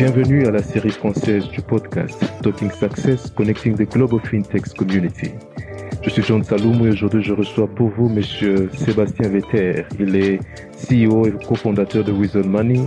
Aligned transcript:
Bienvenue 0.00 0.46
à 0.46 0.50
la 0.50 0.62
série 0.62 0.92
française 0.92 1.46
du 1.50 1.60
podcast 1.60 2.24
Talking 2.42 2.70
Success 2.70 3.30
Connecting 3.36 3.76
the 3.76 3.82
Global 3.82 4.18
FinTech 4.18 4.72
Community. 4.72 5.32
Je 6.00 6.08
suis 6.08 6.22
John 6.22 6.42
Saloum 6.42 6.86
et 6.86 6.92
aujourd'hui 6.92 7.22
je 7.22 7.34
reçois 7.34 7.68
pour 7.68 7.90
vous 7.90 8.08
Monsieur 8.08 8.70
Sébastien 8.72 9.28
Vetter. 9.28 9.84
Il 9.98 10.16
est 10.16 10.40
CEO 10.72 11.26
et 11.26 11.32
cofondateur 11.46 12.02
de 12.02 12.12
Wizard 12.12 12.46
Money. 12.46 12.80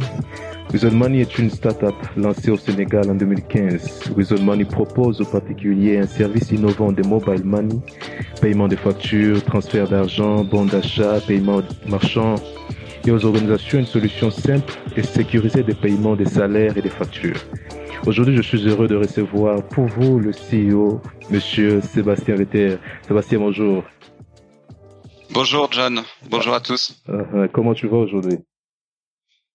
Wizard 0.74 0.94
Money 0.94 1.20
est 1.20 1.38
une 1.38 1.52
start-up 1.52 1.94
lancée 2.18 2.50
au 2.50 2.58
Sénégal 2.58 3.08
en 3.12 3.14
2015. 3.14 4.14
Wizard 4.18 4.42
Money 4.42 4.66
propose 4.66 5.22
aux 5.22 5.26
particuliers 5.26 6.00
un 6.00 6.08
service 6.08 6.50
innovant 6.50 6.92
de 6.92 7.04
mobile 7.08 7.44
money, 7.44 7.76
paiement 8.42 8.68
des 8.68 8.76
factures, 8.76 9.44
transfert 9.44 9.88
d'argent, 9.88 10.44
bons 10.44 10.66
d'achat, 10.66 11.20
paiement 11.28 11.62
marchand 11.88 12.38
et 13.06 13.12
aux 13.12 13.26
organisations 13.26 13.80
une 13.80 13.86
solution 13.86 14.32
simple 14.32 14.74
et 14.96 15.04
sécurisée 15.04 15.64
des 15.64 15.74
paiements 15.74 16.16
des 16.16 16.26
salaires 16.26 16.78
et 16.78 16.82
des 16.82 16.90
factures. 16.90 17.40
Aujourd'hui, 18.06 18.36
je 18.36 18.42
suis 18.42 18.68
heureux 18.68 18.88
de 18.88 18.96
recevoir 18.96 19.64
pour 19.70 19.86
vous 19.86 20.20
le 20.20 20.32
CEO, 20.32 21.02
Monsieur 21.30 21.82
Sébastien 21.82 22.36
Vetter. 22.36 22.78
Sébastien, 23.08 23.40
bonjour. 23.40 23.84
Bonjour 25.32 25.70
John, 25.72 26.02
bonjour 26.30 26.54
à 26.54 26.60
tous. 26.60 27.02
Euh, 27.10 27.48
comment 27.52 27.74
tu 27.74 27.88
vas 27.88 27.98
aujourd'hui? 27.98 28.38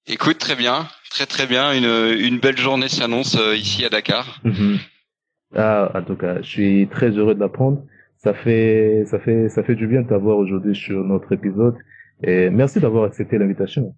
Écoute, 0.06 0.38
très 0.38 0.56
bien, 0.56 0.88
très 1.10 1.26
très 1.26 1.46
bien. 1.46 1.72
Une, 1.72 2.18
une 2.18 2.38
belle 2.38 2.56
journée 2.56 2.88
s'annonce 2.88 3.36
euh, 3.38 3.54
ici 3.54 3.84
à 3.84 3.90
Dakar. 3.90 4.40
Mhm. 4.44 4.78
Ah, 5.54 5.90
en 5.94 6.02
tout 6.02 6.16
cas, 6.16 6.40
je 6.42 6.48
suis 6.48 6.88
très 6.88 7.10
heureux 7.10 7.34
de 7.34 7.40
l'apprendre. 7.40 7.82
Ça 8.16 8.34
fait, 8.34 9.04
ça 9.06 9.18
fait, 9.18 9.48
ça 9.48 9.62
fait 9.62 9.74
du 9.76 9.86
bien 9.86 10.02
de 10.02 10.08
t'avoir 10.08 10.38
aujourd'hui 10.38 10.74
sur 10.74 11.04
notre 11.04 11.32
épisode. 11.32 11.76
Et 12.22 12.50
merci 12.50 12.80
d'avoir 12.80 13.04
accepté 13.04 13.38
l'invitation. 13.38 13.94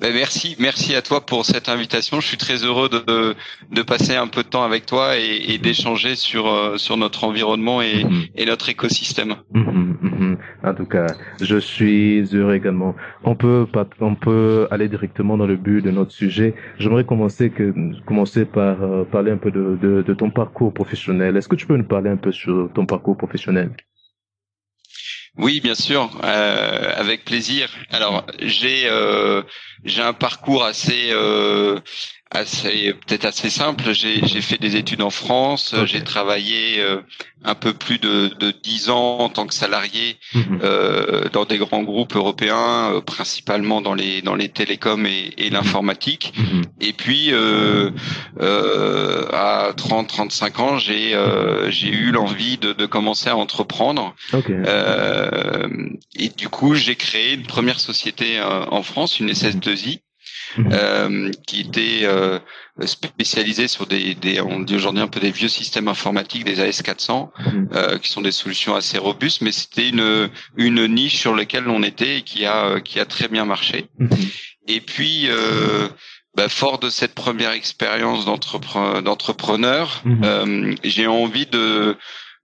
Ben 0.00 0.14
merci, 0.14 0.54
merci 0.60 0.94
à 0.94 1.02
toi 1.02 1.26
pour 1.26 1.44
cette 1.44 1.68
invitation. 1.68 2.20
Je 2.20 2.28
suis 2.28 2.36
très 2.36 2.62
heureux 2.64 2.88
de, 2.88 3.34
de 3.72 3.82
passer 3.82 4.14
un 4.14 4.28
peu 4.28 4.44
de 4.44 4.48
temps 4.48 4.62
avec 4.62 4.86
toi 4.86 5.16
et, 5.18 5.52
et 5.52 5.58
d'échanger 5.58 6.14
sur 6.14 6.46
euh, 6.46 6.76
sur 6.76 6.96
notre 6.96 7.24
environnement 7.24 7.82
et, 7.82 8.04
Mhm. 8.04 8.26
et 8.36 8.44
notre 8.46 8.68
écosystème. 8.68 9.34
Mhm, 9.54 9.98
mhm. 10.00 10.38
En 10.62 10.74
tout 10.74 10.86
cas, 10.86 11.06
je 11.40 11.56
suis 11.58 12.22
heureux 12.32 12.54
également. 12.54 12.94
On 13.24 13.34
peut 13.34 13.66
on 14.00 14.14
peut 14.14 14.68
aller 14.70 14.88
directement 14.88 15.36
dans 15.36 15.48
le 15.48 15.56
but 15.56 15.82
de 15.82 15.90
notre 15.90 16.12
sujet. 16.12 16.54
J'aimerais 16.78 17.04
commencer 17.04 17.50
que 17.50 17.74
commencer 18.06 18.44
par 18.44 18.80
euh, 18.84 19.02
parler 19.02 19.32
un 19.32 19.36
peu 19.38 19.50
de, 19.50 19.76
de 19.82 20.02
de 20.02 20.14
ton 20.14 20.30
parcours 20.30 20.72
professionnel. 20.72 21.36
Est-ce 21.36 21.48
que 21.48 21.56
tu 21.56 21.66
peux 21.66 21.76
nous 21.76 21.88
parler 21.96 22.10
un 22.10 22.16
peu 22.18 22.30
sur 22.30 22.70
ton 22.72 22.86
parcours 22.86 23.16
professionnel? 23.16 23.72
Oui, 25.38 25.60
bien 25.60 25.74
sûr, 25.76 26.10
euh, 26.24 26.92
avec 26.96 27.24
plaisir. 27.24 27.70
Alors 27.90 28.26
j'ai 28.40 28.86
euh, 28.88 29.42
j'ai 29.84 30.02
un 30.02 30.12
parcours 30.12 30.64
assez 30.64 31.10
euh, 31.12 31.78
assez 32.30 32.92
peut-être 33.06 33.24
assez 33.24 33.50
simple. 33.50 33.92
J'ai 33.92 34.26
j'ai 34.26 34.40
fait 34.40 34.58
des 34.58 34.76
études 34.76 35.02
en 35.02 35.10
France. 35.10 35.74
J'ai 35.86 36.02
travaillé 36.02 36.78
euh, 36.80 37.00
un 37.44 37.54
peu 37.54 37.72
plus 37.72 37.98
de 37.98 38.28
de 38.38 38.50
dix 38.62 38.90
ans 38.90 39.18
en 39.18 39.28
tant 39.28 39.46
que 39.46 39.54
salarié 39.54 40.16
Mhm. 40.34 40.60
euh, 40.62 41.28
dans 41.32 41.44
des 41.44 41.58
grands 41.58 41.82
groupes 41.82 42.16
européens, 42.16 42.92
euh, 42.94 43.00
principalement 43.00 43.80
dans 43.80 43.94
les 43.94 44.20
dans 44.22 44.34
les 44.34 44.48
télécoms 44.48 45.06
et, 45.06 45.32
et 45.38 45.50
l'informatique. 45.50 46.32
Mhm. 46.36 46.62
Et 46.80 46.92
puis 46.92 47.32
euh, 47.32 47.90
euh, 48.40 49.26
à 49.32 49.72
30-35 49.76 50.60
ans, 50.60 50.78
j'ai 50.78 51.14
euh, 51.14 51.70
j'ai 51.70 51.88
eu 51.88 52.10
l'envie 52.10 52.58
de, 52.58 52.72
de 52.72 52.86
commencer 52.86 53.28
à 53.30 53.36
entreprendre. 53.36 54.14
Ok. 54.32 54.50
Euh, 54.50 55.68
et 56.16 56.28
du 56.28 56.48
coup, 56.48 56.74
j'ai 56.74 56.96
créé 56.96 57.34
une 57.34 57.46
première 57.46 57.80
société 57.80 58.40
en 58.42 58.82
France, 58.82 59.18
une 59.20 59.30
SS2I, 59.30 60.00
Mhm. 60.00 60.07
Euh, 60.58 61.30
qui 61.46 61.60
était 61.60 62.00
euh, 62.04 62.38
spécialisée 62.84 63.68
sur 63.68 63.86
des, 63.86 64.14
des 64.14 64.40
on 64.40 64.60
dit 64.60 64.74
aujourd'hui 64.76 65.02
un 65.02 65.08
peu 65.08 65.20
des 65.20 65.30
vieux 65.30 65.48
systèmes 65.48 65.88
informatiques, 65.88 66.44
des 66.44 66.60
AS400, 66.60 67.30
Mhm. 67.38 67.68
euh, 67.74 67.98
qui 67.98 68.08
sont 68.10 68.20
des 68.20 68.32
solutions 68.32 68.74
assez 68.74 68.98
robustes, 68.98 69.40
mais 69.42 69.52
c'était 69.52 69.88
une 69.88 70.30
une 70.56 70.86
niche 70.86 71.18
sur 71.18 71.34
laquelle 71.34 71.68
on 71.68 71.82
était 71.82 72.18
et 72.18 72.22
qui 72.22 72.44
a 72.46 72.80
qui 72.80 73.00
a 73.00 73.04
très 73.04 73.28
bien 73.28 73.44
marché. 73.44 73.86
Mhm. 73.98 74.08
Et 74.68 74.80
puis, 74.80 75.26
euh, 75.28 75.88
bah, 76.36 76.48
fort 76.48 76.78
de 76.78 76.90
cette 76.90 77.14
première 77.14 77.52
expérience 77.52 78.24
d'entrepre- 78.26 79.02
d'entrepreneur, 79.02 80.02
Mhm. 80.04 80.20
euh, 80.24 80.74
j'ai 80.84 81.06
envie 81.06 81.46
de, 81.46 81.96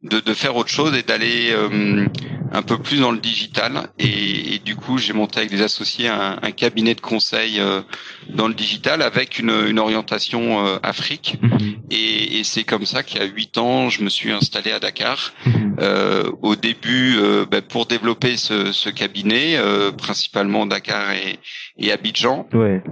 de 0.05 0.21
de 0.21 0.35
faire 0.35 0.55
autre 0.57 0.71
chose 0.71 0.95
et 0.97 1.03
d'aller 1.03 1.51
euh, 1.51 2.07
un 2.53 2.63
peu 2.63 2.79
plus 2.79 3.01
dans 3.01 3.11
le 3.11 3.19
digital. 3.19 3.89
Et, 3.99 4.55
et 4.55 4.59
du 4.59 4.77
coup, 4.77 4.99
j'ai 4.99 5.13
monté 5.13 5.39
avec 5.41 5.51
des 5.51 5.63
associés 5.63 6.09
un, 6.09 6.39
un 6.43 6.51
cabinet 6.53 6.95
de 6.95 7.01
conseil 7.01 7.59
euh, 7.59 7.81
dans 8.29 8.47
le 8.49 8.55
digital 8.55 9.03
avec 9.03 9.39
une, 9.39 9.53
une 9.67 9.79
orientation 9.79 10.65
euh, 10.67 10.77
Afrique. 10.83 11.37
Mhm. 11.43 11.77
Et, 11.91 12.39
et 12.39 12.45
c'est 12.45 12.65
comme 12.65 12.87
ça 12.87 13.03
qu'il 13.03 13.19
y 13.21 13.23
a 13.23 13.27
huit 13.27 13.59
ans, 13.59 13.89
je 13.91 14.03
me 14.03 14.09
suis 14.09 14.31
installé 14.31 14.71
à 14.73 14.79
Dakar. 14.79 15.33
Mhm. 15.47 15.77
Euh, 15.81 16.31
au 16.43 16.55
début, 16.55 17.17
euh, 17.19 17.45
bah, 17.51 17.61
pour 17.63 17.87
développer 17.87 18.37
ce, 18.37 18.73
ce 18.73 18.91
cabinet, 18.91 19.57
euh, 19.57 19.91
principalement 19.91 20.67
Dakar 20.67 21.13
et, 21.13 21.39
et 21.79 21.91
Abidjan. 21.93 22.47
Ouais. 22.53 22.83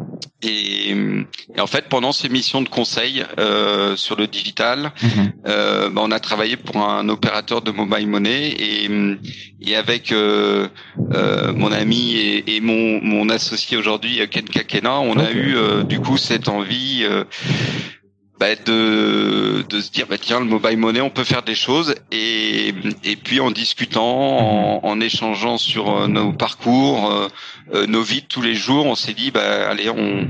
Et, 0.42 0.90
et 0.90 1.60
en 1.60 1.66
fait, 1.68 1.88
pendant 1.88 2.10
ces 2.12 2.28
missions 2.28 2.62
de 2.62 2.68
conseil 2.68 3.24
euh, 3.38 3.94
sur 3.96 4.16
le 4.16 4.26
digital, 4.26 4.92
Mhm. 5.02 5.32
euh, 5.46 5.90
bah, 5.90 6.00
on 6.04 6.10
a 6.10 6.18
travaillé 6.20 6.56
pour 6.56 6.76
un 6.78 7.01
opérateur 7.08 7.62
de 7.62 7.70
mobile 7.70 8.06
money 8.06 8.48
et, 8.48 8.88
et 9.60 9.76
avec 9.76 10.12
euh, 10.12 10.68
euh, 11.12 11.52
mon 11.52 11.72
ami 11.72 12.14
et, 12.14 12.56
et 12.56 12.60
mon, 12.60 13.00
mon 13.02 13.28
associé 13.28 13.76
aujourd'hui 13.76 14.20
Ken 14.30 14.44
Kakena, 14.44 15.00
on 15.00 15.18
a 15.18 15.30
eu 15.30 15.56
euh, 15.56 15.82
du 15.82 16.00
coup 16.00 16.16
cette 16.16 16.48
envie 16.48 17.04
euh, 17.04 17.24
bah, 18.38 18.56
de, 18.56 19.62
de 19.68 19.80
se 19.80 19.90
dire 19.92 20.06
bah 20.08 20.18
tiens 20.18 20.40
le 20.40 20.46
mobile 20.46 20.76
money 20.76 21.00
on 21.00 21.10
peut 21.10 21.24
faire 21.24 21.42
des 21.42 21.54
choses 21.54 21.94
et, 22.10 22.74
et 23.04 23.16
puis 23.16 23.40
en 23.40 23.50
discutant 23.50 24.02
en, 24.02 24.80
en 24.82 25.00
échangeant 25.00 25.58
sur 25.58 25.90
euh, 25.90 26.06
nos 26.08 26.32
parcours 26.32 27.12
euh, 27.72 27.86
nos 27.86 28.02
vies 28.02 28.22
de 28.22 28.26
tous 28.26 28.42
les 28.42 28.54
jours 28.54 28.86
on 28.86 28.96
s'est 28.96 29.14
dit 29.14 29.30
bah 29.30 29.68
allez 29.70 29.88
on 29.90 30.26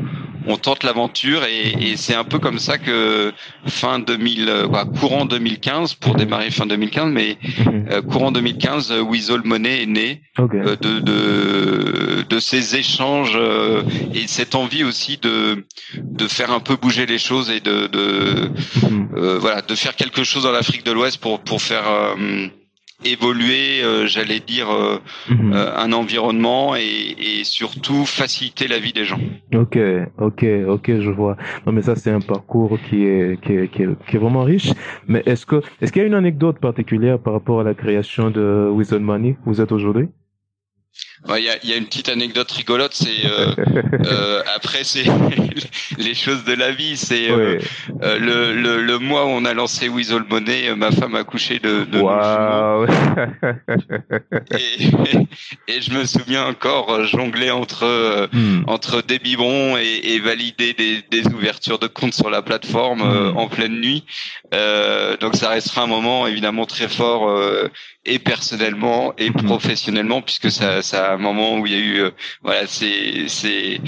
on 0.46 0.56
tente 0.56 0.82
l'aventure 0.84 1.44
et, 1.44 1.76
et 1.80 1.96
c'est 1.96 2.14
un 2.14 2.24
peu 2.24 2.38
comme 2.38 2.58
ça 2.58 2.78
que 2.78 3.32
fin 3.66 3.98
2000 3.98 4.48
euh, 4.48 4.84
courant 4.98 5.24
2015 5.24 5.94
pour 5.94 6.14
démarrer 6.16 6.50
fin 6.50 6.66
2015 6.66 7.10
mais 7.12 7.36
Mhm. 7.58 7.86
euh, 7.90 8.02
courant 8.02 8.32
2015 8.32 8.92
euh, 8.92 9.00
Weasel 9.02 9.40
Money 9.44 9.82
est 9.82 9.86
né 9.86 10.22
euh, 10.66 10.76
de, 10.76 11.00
de 11.00 12.22
de 12.28 12.38
ces 12.40 12.76
échanges 12.76 13.32
euh, 13.36 13.82
et 14.14 14.26
cette 14.26 14.54
envie 14.54 14.84
aussi 14.84 15.18
de 15.18 15.64
de 15.94 16.26
faire 16.28 16.50
un 16.52 16.60
peu 16.60 16.76
bouger 16.76 17.06
les 17.06 17.18
choses 17.18 17.50
et 17.50 17.60
de, 17.60 17.86
de 17.86 18.50
Mhm. 18.82 19.08
euh, 19.16 19.38
voilà 19.38 19.62
de 19.62 19.74
faire 19.74 19.94
quelque 19.96 20.24
chose 20.24 20.44
dans 20.44 20.52
l'Afrique 20.52 20.84
de 20.84 20.92
l'Ouest 20.92 21.18
pour 21.18 21.40
pour 21.40 21.60
faire 21.62 21.84
euh, 21.88 22.46
évoluer 23.04 23.82
euh, 23.82 24.06
j'allais 24.06 24.40
dire 24.40 24.70
euh, 24.70 24.98
Mhm. 25.28 25.52
euh, 25.52 25.76
un 25.76 25.92
environnement 25.92 26.74
et, 26.76 27.16
et 27.18 27.44
surtout 27.44 28.04
faciliter 28.04 28.68
la 28.68 28.78
vie 28.78 28.92
des 28.92 29.04
gens 29.04 29.20
Ok, 29.54 29.78
ok, 30.18 30.44
ok, 30.68 31.00
je 31.00 31.10
vois. 31.10 31.36
Non, 31.66 31.72
mais 31.72 31.82
ça, 31.82 31.94
c'est 31.94 32.10
un 32.10 32.20
parcours 32.20 32.78
qui 32.88 33.04
est, 33.04 33.40
qui 33.42 33.52
est, 33.52 33.68
qui 33.68 33.82
est, 33.82 33.88
qui 34.06 34.16
est 34.16 34.18
vraiment 34.18 34.42
riche. 34.42 34.70
Mais 35.06 35.22
est-ce 35.26 35.44
que, 35.46 35.60
est-ce 35.80 35.92
qu'il 35.92 36.00
y 36.02 36.04
a 36.04 36.08
une 36.08 36.14
anecdote 36.14 36.58
particulière 36.58 37.18
par 37.18 37.34
rapport 37.34 37.60
à 37.60 37.64
la 37.64 37.74
création 37.74 38.30
de 38.30 38.68
Wizard 38.72 39.00
Money 39.00 39.36
où 39.46 39.52
vous 39.52 39.60
êtes 39.60 39.72
aujourd'hui? 39.72 40.08
Ouais, 41.28 41.40
il 41.40 41.44
y, 41.44 41.50
a, 41.50 41.56
y 41.64 41.72
a 41.72 41.76
une 41.76 41.86
petite 41.86 42.08
anecdote 42.08 42.50
rigolote 42.50 42.94
c'est 42.94 43.24
euh, 43.26 43.54
euh, 44.06 44.42
après 44.56 44.82
c'est 44.82 45.04
les 45.98 46.14
choses 46.14 46.42
de 46.44 46.52
la 46.52 46.72
vie 46.72 46.96
c'est 46.96 47.30
euh, 47.30 47.36
Ouais. 47.36 47.58
euh, 48.02 48.18
le, 48.18 48.54
le 48.54 48.82
le 48.82 48.98
mois 48.98 49.24
où 49.26 49.28
on 49.28 49.44
a 49.44 49.54
lancé 49.54 49.88
Weasel 49.88 50.24
Money 50.28 50.68
euh, 50.68 50.74
ma 50.76 50.90
femme 50.90 51.14
a 51.14 51.22
couché 51.24 51.60
de, 51.60 51.84
de 51.84 52.00
Waouh. 52.00 52.86
et, 54.50 55.26
et 55.68 55.80
je 55.80 55.92
me 55.92 56.04
souviens 56.04 56.46
encore 56.46 56.90
euh, 56.92 57.04
jongler 57.04 57.50
entre 57.50 58.28
Hmm. 58.32 58.62
entre 58.66 59.02
des 59.02 59.18
biberons 59.18 59.76
et, 59.76 60.00
et 60.14 60.18
valider 60.20 60.72
des, 60.74 61.02
des 61.10 61.26
ouvertures 61.32 61.78
de 61.78 61.86
comptes 61.86 62.14
sur 62.14 62.30
la 62.30 62.42
plateforme 62.42 63.02
euh, 63.02 63.32
Mm. 63.32 63.36
en 63.36 63.48
pleine 63.48 63.80
nuit. 63.80 64.04
Euh, 64.54 65.16
donc 65.18 65.36
ça 65.36 65.48
restera 65.50 65.82
un 65.82 65.86
moment 65.86 66.26
évidemment 66.26 66.66
très 66.66 66.88
fort 66.88 67.28
euh, 67.28 67.68
et 68.04 68.18
personnellement 68.18 69.12
et 69.18 69.30
Mhm. 69.30 69.44
professionnellement 69.44 70.22
puisque 70.22 70.50
ça 70.50 70.82
ça 70.82 71.11
un 71.14 71.18
moment 71.18 71.58
où 71.58 71.66
il 71.66 71.72
y 71.72 71.76
a 71.76 71.78
eu 71.78 72.00
euh, 72.00 72.10
voilà 72.42 72.66
c'est 72.66 73.28
c'est 73.28 73.80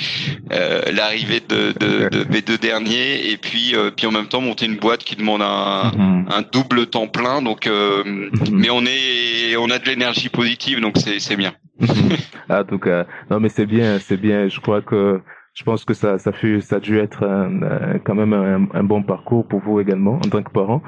euh, 0.53 0.83
l'arrivée 0.93 1.41
de, 1.41 1.73
de, 1.79 2.09
de 2.09 2.31
mes 2.33 2.43
deux 2.43 2.59
derniers 2.59 3.31
et 3.31 3.37
puis 3.37 3.75
euh, 3.75 3.91
puis 3.97 4.07
en 4.07 4.13
même 4.13 4.27
temps 4.27 4.41
monter 4.41 4.67
une 4.67 4.77
boîte 4.77 5.05
qui 5.05 5.17
demande 5.17 5.43
un 5.43 5.93
Mhm. 5.97 6.27
un 6.31 6.43
double 6.53 6.87
temps 6.87 7.07
plein 7.09 7.43
donc 7.43 7.67
euh, 7.67 8.03
Mhm. 8.05 8.31
mais 8.53 8.71
on 8.71 8.83
est 8.87 9.57
on 9.57 9.71
a 9.71 9.79
de 9.79 9.87
l'énergie 9.87 10.29
positive 10.29 10.81
donc 10.81 10.95
c'est 10.99 11.19
c'est 11.21 11.37
bien 11.37 11.53
Ah, 12.49 12.63
cas, 12.83 13.07
non, 13.31 13.41
mais 13.41 13.49
c'est 13.49 13.67
bien, 13.67 13.99
c'est 13.99 14.17
bien. 14.17 14.49
Je 14.49 14.61
crois 14.61 14.83
que, 14.83 15.21
je 15.55 15.63
pense 15.65 15.85
que 15.85 15.95
ça, 15.95 16.19
ça 16.19 16.31
fut, 16.33 16.61
ça 16.61 16.77
a 16.77 16.81
dû 16.81 16.99
être 16.99 17.25
un- 17.25 17.63
un- 17.63 17.99
quand 18.05 18.15
même 18.15 18.33
un, 18.33 18.69
un 18.79 18.83
bon 18.85 19.03
parcours 19.03 19.47
pour 19.49 19.61
vous 19.61 19.81
également 19.81 20.17
en 20.17 20.29
tant 20.29 20.43
que 20.43 20.51
parent. 20.51 20.83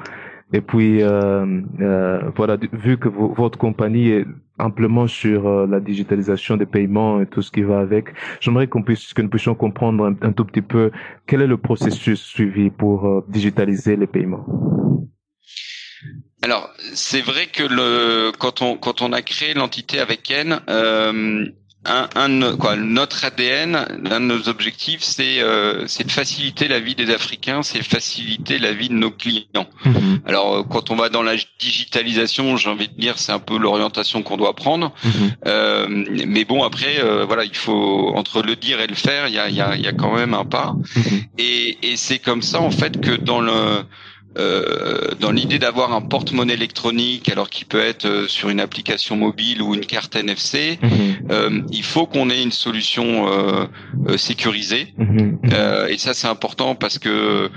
Et 0.53 0.61
puis, 0.61 1.01
euh, 1.01 1.45
euh, 1.81 2.21
voilà, 2.35 2.57
vu 2.71 2.97
que 2.97 3.09
vo- 3.09 3.33
votre 3.35 3.57
compagnie 3.57 4.09
est 4.11 4.25
amplement 4.59 5.07
sur 5.07 5.47
euh, 5.47 5.67
la 5.67 5.79
digitalisation 5.79 6.57
des 6.57 6.65
paiements 6.65 7.21
et 7.21 7.27
tout 7.27 7.41
ce 7.41 7.51
qui 7.51 7.61
va 7.61 7.79
avec. 7.79 8.09
J'aimerais 8.39 8.67
qu'on 8.67 8.83
puisse 8.83 9.13
que 9.13 9.21
nous 9.21 9.29
puissions 9.29 9.55
comprendre 9.55 10.15
un, 10.21 10.31
tout 10.31 10.45
petit 10.45 10.61
peu 10.61 10.91
quel 11.25 11.41
est 11.41 11.47
le 11.47 11.57
processus 11.57 12.21
suivi 12.21 12.69
pour 12.69 13.07
euh, 13.07 13.25
digitaliser 13.27 13.95
les 13.95 14.07
paiements. 14.07 14.45
Alors, 16.43 16.69
c'est 16.93 17.21
vrai 17.21 17.47
que 17.47 17.63
le 17.63 18.31
quand 18.37 18.61
on 18.61 18.77
quand 18.77 19.01
on 19.01 19.11
a 19.11 19.21
créé 19.21 19.53
l'entité 19.53 19.99
avec 19.99 20.29
N, 20.29 20.59
euh, 20.69 21.45
un, 21.85 22.57
quoi, 22.57 22.75
notre 22.75 23.23
ADN, 23.23 23.85
l'un 24.03 24.19
de 24.19 24.25
nos 24.25 24.49
objectifs, 24.49 25.01
c'est 25.01 25.41
euh, 25.41 25.85
c'est 25.87 26.05
de 26.05 26.11
faciliter 26.11 26.67
la 26.67 26.79
vie 26.79 26.95
des 26.95 27.13
Africains, 27.13 27.63
c'est 27.63 27.81
faciliter 27.81 28.59
la 28.59 28.73
vie 28.73 28.89
de 28.89 28.93
nos 28.93 29.11
clients. 29.11 29.69
Mhm. 29.85 30.21
Alors 30.25 30.55
euh, 30.55 30.63
quand 30.63 30.91
on 30.91 30.95
va 30.95 31.09
dans 31.09 31.23
la 31.23 31.35
digitalisation, 31.59 32.57
j'ai 32.57 32.69
envie 32.69 32.89
de 32.89 32.99
dire, 32.99 33.17
c'est 33.17 33.31
un 33.31 33.39
peu 33.39 33.57
l'orientation 33.57 34.21
qu'on 34.21 34.37
doit 34.37 34.55
prendre. 34.55 34.91
Mhm. 35.03 35.11
Euh, 35.47 35.87
mais 36.27 36.43
bon, 36.43 36.63
après, 36.63 36.99
euh, 36.99 37.25
voilà, 37.25 37.45
il 37.45 37.55
faut 37.55 38.11
entre 38.15 38.41
le 38.41 38.55
dire 38.55 38.81
et 38.81 38.87
le 38.87 38.95
faire, 38.95 39.27
il 39.27 39.35
y 39.35 39.39
a, 39.39 39.49
y, 39.49 39.61
a, 39.61 39.77
y 39.77 39.87
a 39.87 39.93
quand 39.93 40.13
même 40.13 40.33
un 40.33 40.45
pas. 40.45 40.75
Mhm. 40.95 41.03
Et, 41.37 41.77
et 41.83 41.95
c'est 41.95 42.19
comme 42.19 42.41
ça 42.41 42.59
en 42.59 42.71
fait 42.71 42.99
que 42.99 43.11
dans 43.15 43.39
le 43.39 43.83
euh, 44.37 45.15
dans 45.19 45.31
l'idée 45.31 45.59
d'avoir 45.59 45.93
un 45.93 46.01
porte-monnaie 46.01 46.53
électronique, 46.53 47.29
alors 47.29 47.49
qu'il 47.49 47.65
peut 47.65 47.79
être 47.79 48.05
euh, 48.05 48.27
sur 48.27 48.49
une 48.49 48.59
application 48.59 49.15
mobile 49.15 49.61
ou 49.61 49.73
une 49.73 49.85
carte 49.85 50.15
NFC, 50.15 50.79
mhm. 50.81 50.89
euh, 51.31 51.61
il 51.71 51.83
faut 51.83 52.05
qu'on 52.05 52.29
ait 52.29 52.43
une 52.43 52.51
solution 52.51 53.27
euh, 53.27 54.17
sécurisée. 54.17 54.93
Mhm. 54.97 55.39
et 55.89 55.97
ça, 55.97 56.13
c'est 56.13 56.27
important 56.27 56.75
parce 56.75 56.99
que 56.99 57.49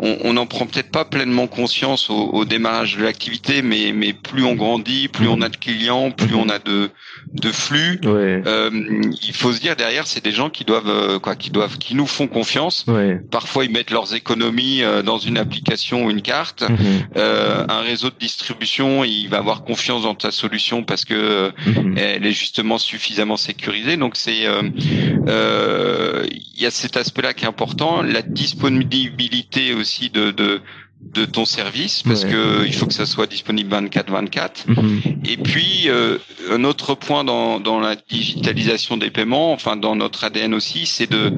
on 0.00 0.32
n'en 0.34 0.46
prend 0.46 0.66
peut-être 0.66 0.90
pas 0.90 1.04
pleinement 1.04 1.46
conscience 1.46 2.10
au, 2.10 2.30
au 2.32 2.44
démarrage 2.44 2.96
de 2.96 3.04
l'activité, 3.04 3.62
mais, 3.62 3.92
mais 3.92 4.12
plus 4.12 4.44
on 4.44 4.54
grandit, 4.54 5.08
plus 5.08 5.28
on 5.28 5.40
a 5.42 5.48
de 5.48 5.56
clients, 5.56 6.10
plus 6.10 6.34
on 6.34 6.48
a 6.48 6.58
de, 6.58 6.90
de 7.32 7.50
flux. 7.50 8.00
Euh, 8.04 8.70
il 9.22 9.34
faut 9.34 9.52
se 9.52 9.60
dire 9.60 9.76
derrière, 9.76 10.06
c'est 10.06 10.22
des 10.22 10.32
gens 10.32 10.50
qui 10.50 10.64
doivent 10.64 10.88
euh, 10.88 11.18
quoi, 11.18 11.34
qui 11.34 11.50
doivent, 11.50 11.78
qui 11.78 11.94
nous 11.94 12.06
font 12.06 12.28
confiance. 12.28 12.86
Parfois, 13.30 13.64
ils 13.64 13.70
mettent 13.70 13.90
leurs 13.90 14.14
économies 14.14 14.82
euh, 14.82 15.02
dans 15.02 15.18
une 15.18 15.38
application 15.38 16.06
ou 16.06 16.10
une 16.10 16.22
carte. 16.22 16.62
Mhm. 16.62 16.78
euh, 17.16 17.64
un 17.68 17.80
réseau 17.80 18.10
de 18.10 18.18
distribution, 18.18 19.04
il 19.04 19.28
va 19.28 19.38
avoir 19.38 19.64
confiance 19.64 20.02
dans 20.02 20.14
ta 20.14 20.30
solution 20.30 20.84
parce 20.84 21.04
que 21.04 21.52
mhm. 21.66 21.96
elle 21.98 22.26
est 22.26 22.32
justement 22.32 22.78
suffisamment 22.78 23.36
sécurisée. 23.36 23.96
Donc 23.96 24.16
c'est, 24.16 24.46
euh, 24.46 26.24
il 26.30 26.62
y 26.62 26.66
a 26.66 26.70
cet 26.70 26.96
aspect-là 26.96 27.34
qui 27.34 27.44
est 27.44 27.48
important, 27.48 28.02
la 28.02 28.22
disponibilité 28.22 29.74
aussi 29.74 29.87
de, 30.12 30.30
de, 30.30 30.60
de 31.00 31.24
ton 31.24 31.44
service 31.44 32.02
parce 32.02 32.24
que 32.24 32.66
il 32.66 32.74
faut 32.74 32.86
que 32.86 32.94
ça 32.94 33.06
soit 33.06 33.26
disponible 33.26 33.74
24/24. 33.74 34.50
Mhm. 34.66 35.00
Et 35.24 35.36
puis 35.36 35.88
euh, 35.88 36.18
un 36.50 36.64
autre 36.64 36.94
point 36.94 37.24
dans, 37.24 37.60
dans 37.60 37.80
la 37.80 37.94
digitalisation 37.96 38.96
des 38.96 39.10
paiements, 39.10 39.52
enfin 39.52 39.76
dans 39.76 39.96
notre 39.96 40.24
ADN 40.24 40.54
aussi, 40.54 40.86
c'est 40.86 41.10
de 41.10 41.32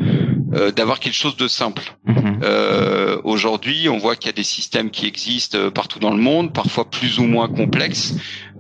euh, 0.52 0.73
d'avoir 0.73 0.99
quelque 0.99 1.14
chose 1.14 1.37
de 1.37 1.47
simple. 1.47 1.94
Mhm. 2.06 2.41
Euh, 2.43 3.20
Aujourd'hui, 3.23 3.88
on 3.88 3.99
voit 3.99 4.17
qu'il 4.17 4.26
y 4.26 4.31
a 4.31 4.32
des 4.35 4.43
systèmes 4.43 4.91
qui 4.91 5.06
existent 5.06 5.58
euh, 5.58 5.70
partout 5.70 5.99
dans 5.99 6.11
le 6.11 6.20
monde, 6.20 6.53
parfois 6.53 6.91
plus 6.91 7.19
ou 7.19 7.25
moins 7.25 7.49
complexes. 7.49 8.14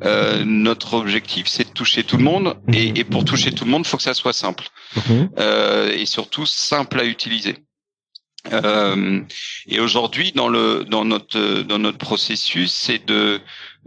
Euh, 0.04 0.44
notre 0.44 0.94
objectif, 0.94 1.46
c'est 1.48 1.68
de 1.68 1.72
toucher 1.72 2.04
tout 2.04 2.16
le 2.16 2.22
monde, 2.22 2.56
mhm. 2.68 2.74
et, 2.74 3.00
et, 3.00 3.04
pour 3.04 3.24
toucher 3.24 3.52
tout 3.52 3.64
le 3.64 3.70
monde, 3.70 3.82
il 3.84 3.88
faut 3.88 3.96
que 3.96 4.02
ça 4.02 4.14
soit 4.14 4.32
simple 4.32 4.68
et 5.94 6.06
surtout 6.06 6.46
simple 6.46 7.00
à 7.00 7.04
utiliser. 7.04 7.56
Euh, 8.52 9.20
et 9.66 9.80
aujourd'hui, 9.80 10.32
dans 10.32 10.48
le 10.48 10.84
dans 10.88 11.04
notre 11.04 11.62
dans 11.62 11.78
notre 11.78 11.98
processus, 11.98 12.72
c'est 12.72 13.04
de 13.06 13.40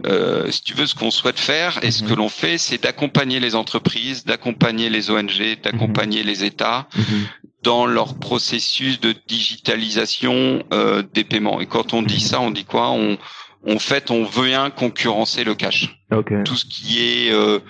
euh, 0.06 0.50
si 0.50 0.62
tu 0.62 0.74
veux, 0.74 0.86
ce 0.86 0.94
qu'on 0.94 1.10
souhaite 1.10 1.38
faire 1.38 1.78
et 1.82 1.90
ce 1.90 2.02
mhm. 2.02 2.10
que 2.10 2.14
l'on 2.14 2.28
fait, 2.28 2.58
c'est 2.58 2.82
d'accompagner 2.82 3.38
les 3.38 3.54
entreprises, 3.54 4.24
d'accompagner 4.24 4.90
les 4.90 5.10
ONG, 5.10 5.60
d'accompagner 5.62 6.20
mhm. 6.20 6.26
les 6.26 6.44
États 6.44 6.88
mhm. 6.96 7.26
dans 7.62 7.86
leur 7.86 8.18
processus 8.18 9.00
de 9.00 9.14
digitalisation 9.28 10.64
euh, 10.72 11.02
des 11.14 11.22
paiements. 11.22 11.60
Et 11.60 11.66
quand 11.66 11.94
on 11.94 12.02
dit 12.02 12.20
ça, 12.20 12.40
on 12.40 12.50
dit 12.50 12.64
quoi? 12.64 12.90
On 12.90 13.18
en 13.66 13.78
fait, 13.78 14.10
on 14.10 14.24
veut 14.24 14.48
bien 14.48 14.68
concurrencer 14.68 15.42
le 15.42 15.54
cash. 15.54 15.96
Tout 16.44 16.56
ce 16.56 16.66
qui 16.66 17.00
est 17.00 17.32
euh, 17.32 17.60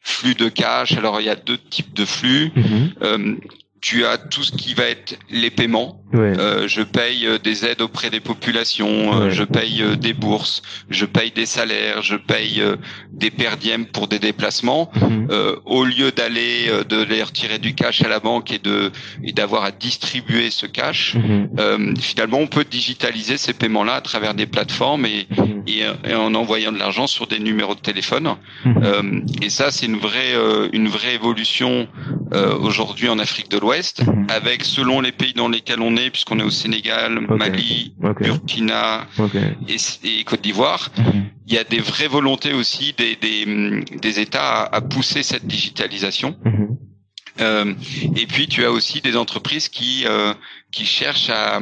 flux 0.00 0.34
de 0.34 0.48
cash. 0.48 0.96
Alors, 0.96 1.20
il 1.20 1.26
y 1.26 1.30
a 1.30 1.36
deux 1.36 1.58
types 1.58 1.94
de 1.94 2.04
flux. 2.04 2.50
Euh, 3.84 3.94
tu 3.94 4.06
as 4.06 4.16
tout 4.16 4.42
ce 4.42 4.52
qui 4.52 4.72
va 4.72 4.84
être 4.84 5.18
les 5.30 5.50
paiements. 5.50 6.00
Euh, 6.14 6.68
je 6.68 6.82
paye 6.82 7.26
euh, 7.26 7.38
des 7.38 7.64
aides 7.66 7.82
auprès 7.82 8.08
des 8.08 8.20
populations, 8.20 9.20
euh, 9.20 9.30
je 9.30 9.44
paye 9.44 9.82
des 9.98 10.12
bourses, 10.12 10.62
je 10.88 11.04
paye 11.04 11.32
des 11.32 11.46
salaires, 11.46 12.02
je 12.02 12.16
paye 12.16 12.62
des 13.12 13.30
perdièmes 13.30 13.86
pour 13.86 14.08
des 14.08 14.18
déplacements. 14.18 14.90
Mhm. 14.94 15.28
au 15.64 15.84
lieu 15.84 16.12
d'aller 16.12 16.70
de 16.88 17.02
les 17.02 17.22
retirer 17.22 17.58
du 17.58 17.74
cash 17.74 18.02
à 18.02 18.08
la 18.08 18.20
banque 18.20 18.52
et 18.52 18.58
de 18.58 18.90
et 19.22 19.32
d'avoir 19.32 19.64
à 19.64 19.70
distribuer 19.70 20.50
ce 20.50 20.66
cash, 20.66 21.14
mhm. 21.14 21.96
finalement 21.98 22.38
on 22.38 22.46
peut 22.46 22.64
digitaliser 22.64 23.36
ces 23.36 23.52
paiements-là 23.52 23.94
à 23.94 24.00
travers 24.00 24.34
des 24.34 24.46
plateformes 24.46 25.06
et, 25.06 25.26
mhm. 25.36 25.64
et, 25.66 26.14
en 26.14 26.34
envoyant 26.34 26.72
de 26.72 26.78
l'argent 26.78 27.06
sur 27.06 27.26
des 27.26 27.38
numéros 27.38 27.74
de 27.74 27.80
téléphone. 27.80 28.28
et 29.42 29.50
ça 29.50 29.70
c'est 29.70 29.86
une 29.86 29.96
vraie 29.96 30.34
une 30.72 30.88
vraie 30.88 31.14
évolution 31.14 31.88
aujourd'hui 32.60 33.08
en 33.08 33.18
Afrique 33.18 33.50
de 33.50 33.58
l'Ouest 33.58 33.73
Mhm. 33.74 34.26
avec 34.28 34.64
selon 34.64 35.00
les 35.00 35.12
pays 35.12 35.32
dans 35.34 35.48
lesquels 35.48 35.80
on 35.80 35.96
est, 35.96 36.10
puisqu'on 36.10 36.38
est 36.38 36.44
au 36.44 36.50
Sénégal, 36.50 37.20
Mali, 37.28 37.94
Burkina 37.98 39.06
et, 39.68 40.24
Côte 40.24 40.42
d'Ivoire, 40.42 40.90
mhm. 40.96 41.24
il 41.46 41.54
y 41.54 41.58
a 41.58 41.64
des 41.64 41.80
vraies 41.80 42.08
volontés 42.08 42.52
aussi 42.52 42.94
des, 42.96 43.16
des, 43.16 44.20
États 44.20 44.62
à, 44.62 44.80
pousser 44.80 45.22
cette 45.22 45.46
digitalisation. 45.46 46.36
Mhm. 46.44 46.76
Euh, 47.40 47.74
et 48.16 48.26
puis 48.26 48.46
tu 48.46 48.64
as 48.64 48.70
aussi 48.70 49.00
des 49.00 49.16
entreprises 49.16 49.68
qui 49.68 50.04
euh, 50.06 50.34
qui 50.74 50.86
cherchent 50.86 51.30
à, 51.30 51.60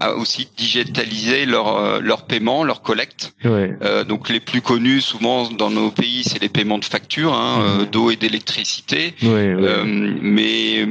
à, 0.00 0.14
aussi 0.14 0.48
digitaliser 0.56 1.44
leur 1.44 1.76
euh, 1.76 2.00
leur 2.00 2.26
paiement, 2.26 2.64
leur 2.64 2.80
collecte. 2.82 3.34
Euh, 3.44 4.04
donc 4.04 4.30
les 4.30 4.40
plus 4.40 4.62
connus 4.62 5.02
souvent 5.02 5.50
dans 5.50 5.70
nos 5.70 5.90
pays, 5.90 6.24
c'est 6.24 6.40
les 6.40 6.48
paiements 6.48 6.78
de 6.78 6.84
factures, 6.84 7.34
hein, 7.34 7.62
euh, 7.62 7.84
d'eau 7.84 8.10
et 8.10 8.16
d'électricité. 8.16 9.14
mais 9.22 10.86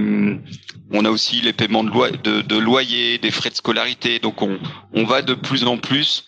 on 0.95 1.06
a 1.06 1.10
aussi 1.10 1.42
les 1.42 1.54
paiements 1.54 1.83
de, 1.83 1.89
loi, 1.89 2.12
de, 2.12 2.42
de 2.42 2.57
loyer, 2.57 3.18
des 3.18 3.31
frais 3.31 3.50
de 3.50 3.56
scolarité. 3.56 4.19
Donc 4.19 4.42
on 4.42 4.60
on 4.94 5.06
va 5.06 5.21
de 5.24 5.33
plus 5.33 5.65
en 5.65 5.77
plus 5.77 6.25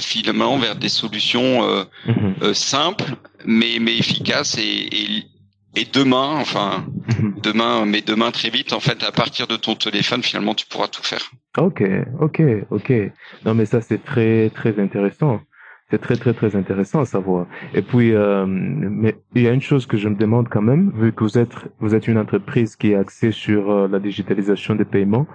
finalement 0.00 0.58
vers 0.58 0.74
des 0.76 0.88
solutions 0.88 1.86
mhm. 2.06 2.52
simples 2.54 3.14
mais 3.44 3.78
mais 3.80 3.96
efficaces 3.96 4.58
et, 4.58 4.88
et 4.92 5.24
et 5.78 5.86
demain, 5.92 6.34
enfin, 6.40 6.84
mhm. 7.20 7.34
demain, 7.42 7.86
mais 7.86 8.00
demain 8.00 8.30
très 8.32 8.50
vite, 8.50 8.72
en 8.72 8.80
fait, 8.80 9.02
à 9.04 9.12
partir 9.12 9.46
de 9.46 9.56
ton 9.56 9.76
téléphone, 9.76 10.22
finalement, 10.22 10.54
tu 10.54 10.66
pourras 10.66 10.88
tout 10.88 11.02
faire. 11.02 11.30
Ok, 11.56 11.82
ok, 12.20 12.42
ok. 12.70 12.92
Non, 13.44 13.54
mais 13.54 13.64
ça, 13.64 13.80
c'est 13.80 14.04
très, 14.04 14.50
très 14.50 14.80
intéressant. 14.80 15.40
C'est 15.90 16.00
très, 16.00 16.16
très, 16.16 16.34
très 16.34 16.54
intéressant 16.54 17.00
à 17.00 17.06
savoir. 17.06 17.46
Et 17.74 17.82
puis, 17.82 18.12
euh, 18.12 18.44
mais 18.46 19.16
il 19.34 19.42
y 19.42 19.48
a 19.48 19.52
une 19.52 19.62
chose 19.62 19.86
que 19.86 19.96
je 19.96 20.08
me 20.08 20.16
demande 20.16 20.48
quand 20.48 20.60
même, 20.60 20.92
vu 20.94 21.12
que 21.12 21.24
vous 21.24 21.38
êtes, 21.38 21.54
vous 21.78 21.94
êtes 21.94 22.08
une 22.08 22.18
entreprise 22.18 22.76
qui 22.76 22.92
est 22.92 22.96
axée 22.96 23.32
sur 23.32 23.70
euh, 23.70 23.88
la 23.88 23.98
digitalisation 23.98 24.74
des 24.74 24.84
paiements. 24.84 25.26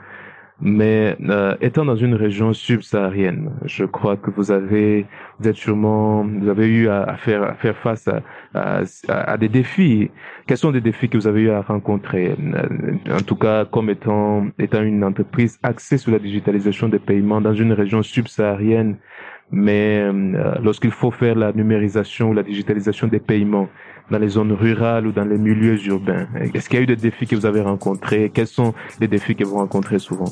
Mais 0.66 1.18
euh, 1.30 1.58
étant 1.60 1.84
dans 1.84 1.98
une 1.98 2.16
région 2.16 2.54
subsaharienne, 2.54 3.52
je 3.66 3.84
crois 3.84 4.16
que 4.16 4.32
vous 4.32 4.50
avez, 4.50 5.06
vous 5.38 5.50
êtes 5.50 5.58
sûrement, 5.58 6.24
vous 6.24 6.48
avez 6.48 6.68
eu 6.68 6.88
à, 6.88 7.18
faire, 7.18 7.44
à 7.44 7.54
faire 7.56 7.76
face 7.76 8.08
à, 8.54 8.82
à, 9.10 9.38
des 9.38 9.50
défis. 9.50 10.10
Quels 10.48 10.56
sont 10.58 10.72
les 10.72 10.80
défis 10.80 11.10
que 11.10 11.18
vous 11.18 11.28
avez 11.28 11.42
eu 11.42 11.50
à 11.50 11.60
rencontrer? 11.62 12.38
Euh, 12.40 13.14
En 13.14 13.22
tout 13.22 13.36
cas, 13.36 13.66
comme 13.66 13.90
étant 13.90 14.48
étant 14.58 14.82
une 14.84 15.04
entreprise 15.04 15.60
axée 15.64 15.98
sur 15.98 16.12
la 16.14 16.20
digitalisation 16.20 16.88
des 16.88 17.00
paiements 17.00 17.42
dans 17.42 17.54
une 17.54 17.74
région 17.74 18.02
subsaharienne, 18.02 18.96
mais 19.52 20.00
euh, 20.02 20.56
lorsqu'il 20.64 20.92
faut 20.92 21.12
faire 21.12 21.36
la 21.36 21.52
numérisation 21.52 22.30
ou 22.30 22.34
la 22.34 22.44
digitalisation 22.44 23.08
des 23.08 23.20
paiements 23.20 23.68
dans 24.10 24.18
les 24.18 24.30
zones 24.30 24.54
rurales 24.54 25.08
ou 25.08 25.12
dans 25.12 25.26
les 25.26 25.38
milieux 25.38 25.78
urbains, 25.88 26.26
est-ce 26.54 26.70
qu'il 26.70 26.78
y 26.80 26.82
a 26.82 26.84
eu 26.84 26.88
des 26.88 26.96
défis 26.96 27.28
que 27.28 27.36
vous 27.36 27.46
avez 27.46 27.62
rencontrés? 27.62 28.32
Quels 28.34 28.48
sont 28.48 28.74
les 29.02 29.10
défis 29.10 29.36
que 29.36 29.44
vous 29.44 29.58
rencontrez 29.58 30.00
souvent? 30.00 30.32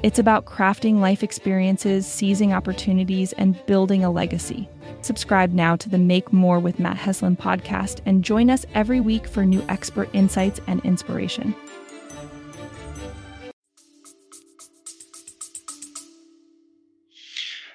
It's 0.00 0.20
about 0.20 0.44
crafting 0.44 1.00
life 1.00 1.24
experiences, 1.24 2.06
seizing 2.06 2.52
opportunities, 2.52 3.32
and 3.32 3.58
building 3.66 4.04
a 4.04 4.10
legacy. 4.10 4.68
Subscribe 5.00 5.52
now 5.52 5.74
to 5.74 5.88
the 5.88 5.98
Make 5.98 6.32
More 6.32 6.60
with 6.60 6.78
Matt 6.78 6.96
Heslin 6.96 7.36
podcast 7.36 8.00
and 8.06 8.22
join 8.22 8.48
us 8.48 8.64
every 8.74 9.00
week 9.00 9.26
for 9.26 9.44
new 9.44 9.64
expert 9.68 10.08
insights 10.12 10.60
and 10.68 10.80
inspiration. 10.84 11.52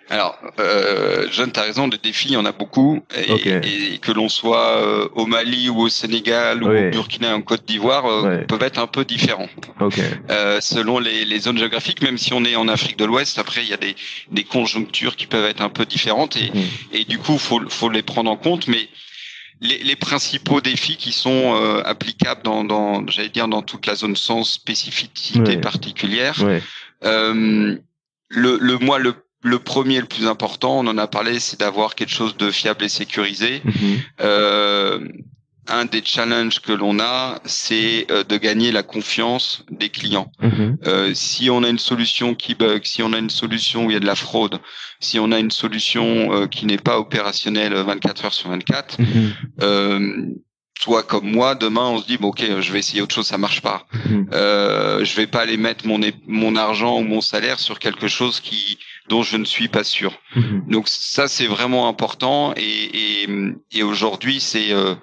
Alors, 0.10 0.38
euh, 0.60 1.13
John, 1.34 1.52
tu 1.52 1.60
as 1.60 1.64
raison, 1.64 1.88
des 1.88 1.98
défis, 1.98 2.30
il 2.30 2.34
y 2.34 2.38
en 2.38 2.46
a 2.46 2.52
beaucoup. 2.52 3.02
Et, 3.18 3.98
que 4.00 4.12
l'on 4.12 4.30
soit 4.30 4.78
euh, 4.78 5.08
au 5.16 5.26
Mali 5.26 5.68
ou 5.70 5.80
au 5.82 5.90
Sénégal 5.90 6.64
ou 6.64 6.70
Oui. 6.70 6.88
au 6.88 6.92
Burkina 6.92 7.34
ou 7.34 7.38
en 7.40 7.42
Côte 7.42 7.66
d'Ivoire, 7.66 8.06
euh, 8.06 8.38
peuvent 8.48 8.64
être 8.64 8.80
un 8.80 8.88
peu 8.88 9.04
différents. 9.04 9.50
Euh, 10.30 10.62
selon 10.62 11.00
les, 11.00 11.26
les 11.26 11.40
zones 11.40 11.58
géographiques, 11.58 12.02
même 12.02 12.18
si 12.18 12.34
on 12.34 12.46
est 12.46 12.56
en 12.56 12.68
Afrique 12.68 12.98
de 12.98 13.06
l'Ouest, 13.06 13.38
après, 13.40 13.64
il 13.64 13.70
y 13.70 13.74
a 13.74 13.78
des, 13.78 13.96
des 14.32 14.44
conjonctures 14.44 15.16
qui 15.16 15.26
peuvent 15.28 15.46
être 15.46 15.62
un 15.62 15.70
peu 15.70 15.86
différentes. 15.86 16.38
Et, 16.38 16.52
Mhm. 16.54 16.64
et 16.94 17.04
du 17.06 17.18
coup, 17.18 17.38
faut, 17.38 17.62
faut 17.70 17.90
les 17.90 18.04
prendre 18.04 18.30
en 18.30 18.38
compte. 18.38 18.68
Mais 18.68 18.88
les, 19.62 19.80
les 19.80 19.96
principaux 19.96 20.62
défis 20.62 20.98
qui 20.98 21.12
sont 21.12 21.56
euh, 21.56 21.82
applicables 21.86 22.44
dans, 22.44 22.64
dans 22.64 23.06
j'allais 23.08 23.30
dire, 23.30 23.48
dans 23.48 23.62
toute 23.62 23.86
la 23.88 23.96
zone 23.96 24.16
sans 24.16 24.44
spécificité 24.44 25.58
particulière, 25.58 26.36
euh, 27.06 27.76
le, 28.30 28.58
le 28.60 28.78
moi 28.80 29.00
le 29.00 29.14
le 29.44 29.60
premier, 29.60 30.00
le 30.00 30.08
plus 30.08 30.26
important, 30.28 30.80
on 30.80 30.88
en 30.88 30.98
a 30.98 31.08
parlé, 31.08 31.40
c'est 31.40 31.60
d'avoir 31.60 31.96
quelque 31.96 32.14
chose 32.14 32.36
de 32.38 32.50
fiable 32.50 32.84
et 32.86 32.90
sécurisé. 32.90 33.62
Mhm. 33.66 33.98
Euh, 34.22 35.08
un 35.70 35.86
des 35.86 36.02
challenges 36.04 36.60
que 36.60 36.74
l'on 36.74 37.00
a, 37.00 37.40
c'est 37.46 38.06
euh, 38.12 38.24
de 38.26 38.36
gagner 38.38 38.72
la 38.74 38.84
confiance 38.84 39.64
des 39.72 39.90
clients. 39.90 40.30
Mhm. 40.42 40.78
Euh, 40.88 41.12
si 41.14 41.50
on 41.50 41.64
a 41.64 41.70
une 41.70 41.80
solution 41.80 42.36
qui 42.36 42.54
bug, 42.56 42.82
si 42.84 43.02
on 43.02 43.14
a 43.14 43.18
une 43.18 43.30
solution 43.30 43.86
où 43.86 43.90
il 43.92 43.94
y 43.94 43.98
a 43.98 44.02
de 44.02 44.06
la 44.06 44.16
fraude, 44.16 44.60
si 45.00 45.20
on 45.20 45.32
a 45.32 45.40
une 45.40 45.52
solution 45.52 46.34
euh, 46.34 46.48
qui 46.48 46.66
n'est 46.66 46.78
pas 46.78 47.00
opérationnelle 47.00 47.74
24 47.74 48.26
heures 48.26 48.34
sur 48.34 48.50
24, 48.50 49.00
Mhm. 49.00 49.34
euh, 49.62 50.26
toi 50.82 51.02
comme 51.04 51.30
moi, 51.32 51.56
demain 51.56 51.86
on 51.86 52.00
se 52.02 52.08
dit 52.08 52.18
bon 52.18 52.30
ok, 52.30 52.44
je 52.60 52.72
vais 52.74 52.80
essayer 52.80 53.02
autre 53.02 53.16
chose, 53.16 53.28
ça 53.28 53.38
marche 53.38 53.62
pas. 53.62 53.86
Euh, 54.34 55.06
je 55.06 55.16
vais 55.16 55.28
pas 55.28 55.40
aller 55.42 55.56
mettre 55.56 55.88
mon 55.88 56.00
mon 56.28 56.56
argent 56.58 56.98
ou 57.00 57.04
mon 57.04 57.22
salaire 57.22 57.60
sur 57.60 57.80
quelque 57.80 58.10
chose 58.10 58.42
qui 58.42 58.80
dont 59.10 59.24
je 59.24 59.38
ne 59.38 59.46
suis 59.46 59.68
pas 59.68 59.84
sûr. 59.84 60.14
Mhm. 60.36 60.66
Donc 60.70 60.88
ça 60.88 61.28
c'est 61.28 61.48
vraiment 61.48 61.88
important 61.88 62.54
et 62.56 63.24
et, 63.24 63.28
et 63.72 63.84
aujourd'hui 63.84 64.40
c'est 64.40 64.72
euh, 64.72 64.84
euh, 64.84 64.96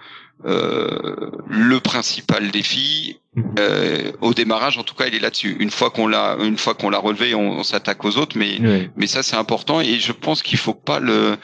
le 0.44 1.78
principal 1.78 2.50
défi. 2.50 3.20
Mhm. 3.37 3.54
Euh, 3.61 4.12
au 4.20 4.35
démarrage, 4.35 4.76
en 4.76 4.82
tout 4.82 4.97
cas, 4.97 5.06
il 5.06 5.14
est 5.14 5.20
là-dessus. 5.20 5.56
Une 5.61 5.70
fois 5.70 5.90
qu'on 5.90 6.09
l'a, 6.09 6.37
une 6.40 6.59
fois 6.59 6.75
qu'on 6.75 6.90
l'a 6.90 6.99
relevé, 6.99 7.32
on, 7.35 7.59
on 7.61 7.62
s'attaque 7.62 8.04
aux 8.04 8.18
autres, 8.18 8.37
mais 8.37 8.59
mais 8.97 9.06
ça 9.06 9.23
c'est 9.23 9.37
important 9.37 9.80
et 9.80 10.00
je 10.00 10.11
pense 10.11 10.42
qu'il 10.42 10.59
faut 10.59 10.75
pas 10.75 10.99
le, 10.99 11.37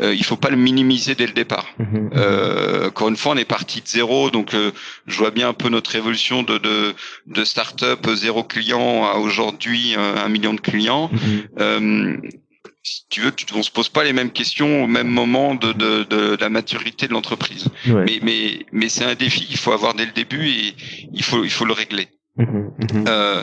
euh, 0.00 0.14
il 0.14 0.24
faut 0.24 0.36
pas 0.36 0.50
le 0.50 0.56
minimiser 0.56 1.14
dès 1.14 1.26
le 1.26 1.32
départ. 1.32 1.66
Mhm. 1.78 2.10
Euh, 2.14 2.88
encore 2.88 3.08
une 3.08 3.16
fois, 3.16 3.32
on 3.34 3.36
est 3.36 3.44
parti 3.44 3.80
de 3.80 3.86
zéro, 3.86 4.30
donc 4.30 4.54
euh, 4.54 4.72
je 5.06 5.16
vois 5.18 5.30
bien 5.30 5.48
un 5.48 5.54
peu 5.54 5.68
notre 5.68 5.94
évolution 5.94 6.42
de 6.42 6.58
de, 6.58 6.94
de 7.26 7.44
start-up 7.44 8.04
euh, 8.08 8.16
zéro 8.16 8.42
client 8.42 9.04
à 9.04 9.18
aujourd'hui 9.18 9.94
euh, 9.96 10.16
un 10.16 10.28
million 10.28 10.54
de 10.54 10.60
clients. 10.60 11.08
Mhm. 11.12 12.22
Si 12.88 13.02
tu 13.10 13.20
veux, 13.22 13.32
tu, 13.32 13.44
on 13.54 13.62
se 13.62 13.70
pose 13.70 13.88
pas 13.90 14.04
les 14.04 14.12
mêmes 14.12 14.30
questions 14.32 14.84
au 14.84 14.86
même 14.86 15.08
moment 15.08 15.54
de, 15.54 15.72
de, 15.72 16.04
de 16.04 16.36
la 16.40 16.48
maturité 16.48 17.06
de 17.08 17.12
l'entreprise. 17.12 17.64
Ouais. 17.86 18.04
Mais 18.06 18.18
mais 18.22 18.66
mais 18.72 18.88
c'est 18.88 19.04
un 19.04 19.14
défi 19.14 19.42
qu'il 19.46 19.58
faut 19.58 19.72
avoir 19.72 19.92
dès 19.94 20.06
le 20.06 20.12
début 20.12 20.46
et 20.48 20.74
il 21.12 21.22
faut 21.22 21.44
il 21.44 21.50
faut 21.50 21.64
le 21.66 21.74
régler. 21.82 22.08
Mhm. 22.36 22.70
Mhm. 22.92 23.04
Euh, 23.08 23.42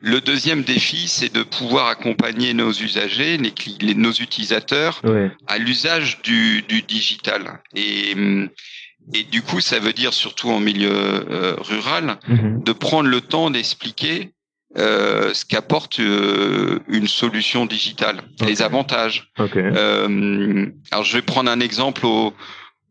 le 0.00 0.20
deuxième 0.20 0.62
défi, 0.62 1.08
c'est 1.08 1.32
de 1.34 1.42
pouvoir 1.42 1.88
accompagner 1.88 2.54
nos 2.54 2.70
usagers, 2.70 3.36
les, 3.36 3.50
cli- 3.50 3.82
les- 3.84 3.96
nos 3.96 4.12
utilisateurs, 4.12 5.00
Ouais. 5.02 5.28
à 5.48 5.58
l'usage 5.58 6.22
du, 6.22 6.62
du 6.62 6.82
digital. 6.82 7.60
Et, 7.74 8.14
et 9.14 9.24
du 9.24 9.42
coup, 9.42 9.60
ça 9.60 9.80
veut 9.80 9.92
dire 9.92 10.12
surtout 10.12 10.50
en 10.50 10.60
milieu 10.60 10.92
euh, 10.92 11.56
rural, 11.58 12.18
de 12.28 12.72
prendre 12.72 13.08
le 13.08 13.20
temps 13.20 13.50
d'expliquer 13.50 14.30
euh, 14.76 15.32
ce 15.32 15.46
qu'apporte 15.46 15.98
euh, 15.98 16.80
une 16.88 17.08
solution 17.08 17.64
digitale, 17.64 18.20
les 18.46 18.60
avantages. 18.60 19.32
Ok. 19.38 19.56
Euh, 19.56 20.66
alors, 20.90 21.04
je 21.04 21.16
vais 21.16 21.22
prendre 21.22 21.50
un 21.50 21.60
exemple 21.60 22.04
au, 22.04 22.34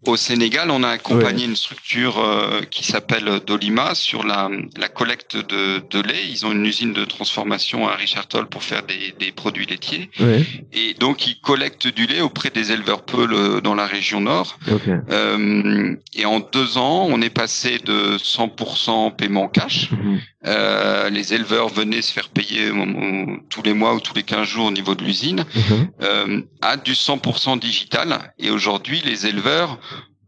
au 0.06 0.16
Sénégal. 0.16 0.70
On 0.72 0.84
a 0.84 0.90
accompagné 0.90 1.46
une 1.46 1.56
structure 1.56 2.20
euh, 2.20 2.62
qui 2.70 2.84
s'appelle 2.86 3.40
Dolima 3.46 3.96
sur 3.96 4.24
la, 4.24 4.50
la 4.78 4.88
collecte 4.90 5.36
de, 5.38 5.82
de 5.90 6.02
lait. 6.02 6.24
Ils 6.30 6.46
ont 6.46 6.52
une 6.52 6.66
usine 6.66 6.94
de 6.94 7.04
transformation 7.06 7.88
à 7.88 7.96
Richard 7.96 8.28
Toll 8.28 8.48
pour 8.48 8.64
faire 8.64 8.84
des, 8.84 9.14
des 9.20 9.32
produits 9.32 9.66
laitiers. 9.66 10.10
Ouais. 10.20 10.46
Et 10.74 10.94
donc, 10.94 11.26
ils 11.28 11.40
collectent 11.42 11.88
du 11.88 12.06
lait 12.06 12.22
auprès 12.22 12.50
des 12.50 12.72
éleveurs 12.72 13.04
Peul 13.04 13.34
euh, 13.34 13.62
dans 13.62 13.76
la 13.76 13.88
région 13.88 14.22
nord. 14.22 14.58
Ok. 14.72 14.82
Euh, 15.10 15.96
et 16.16 16.26
en 16.26 16.40
deux 16.40 16.78
ans, 16.78 17.08
on 17.10 17.22
est 17.22 17.30
passé 17.30 17.80
de 17.80 18.18
100% 18.18 19.16
paiement 19.16 19.48
cash. 19.48 19.92
Mhm. 19.92 20.20
Euh, 20.46 21.10
les 21.10 21.34
éleveurs 21.34 21.68
venaient 21.68 22.02
se 22.02 22.12
faire 22.14 22.30
payer 22.30 22.70
au- 22.70 23.38
tous 23.50 23.64
les 23.64 23.74
mois 23.74 23.96
ou 23.96 24.00
tous 24.00 24.14
les 24.14 24.24
15 24.24 24.48
jours 24.48 24.68
au 24.68 24.72
niveau 24.72 24.96
de 24.96 25.04
l'usine 25.04 25.44
Mhm. 25.56 25.88
euh, 26.04 26.42
à 26.62 26.78
du 26.78 26.94
100% 26.94 27.58
digital. 27.58 28.34
Et 28.40 28.50
aujourd'hui, 28.52 29.02
les 29.04 29.26
éleveurs 29.28 29.78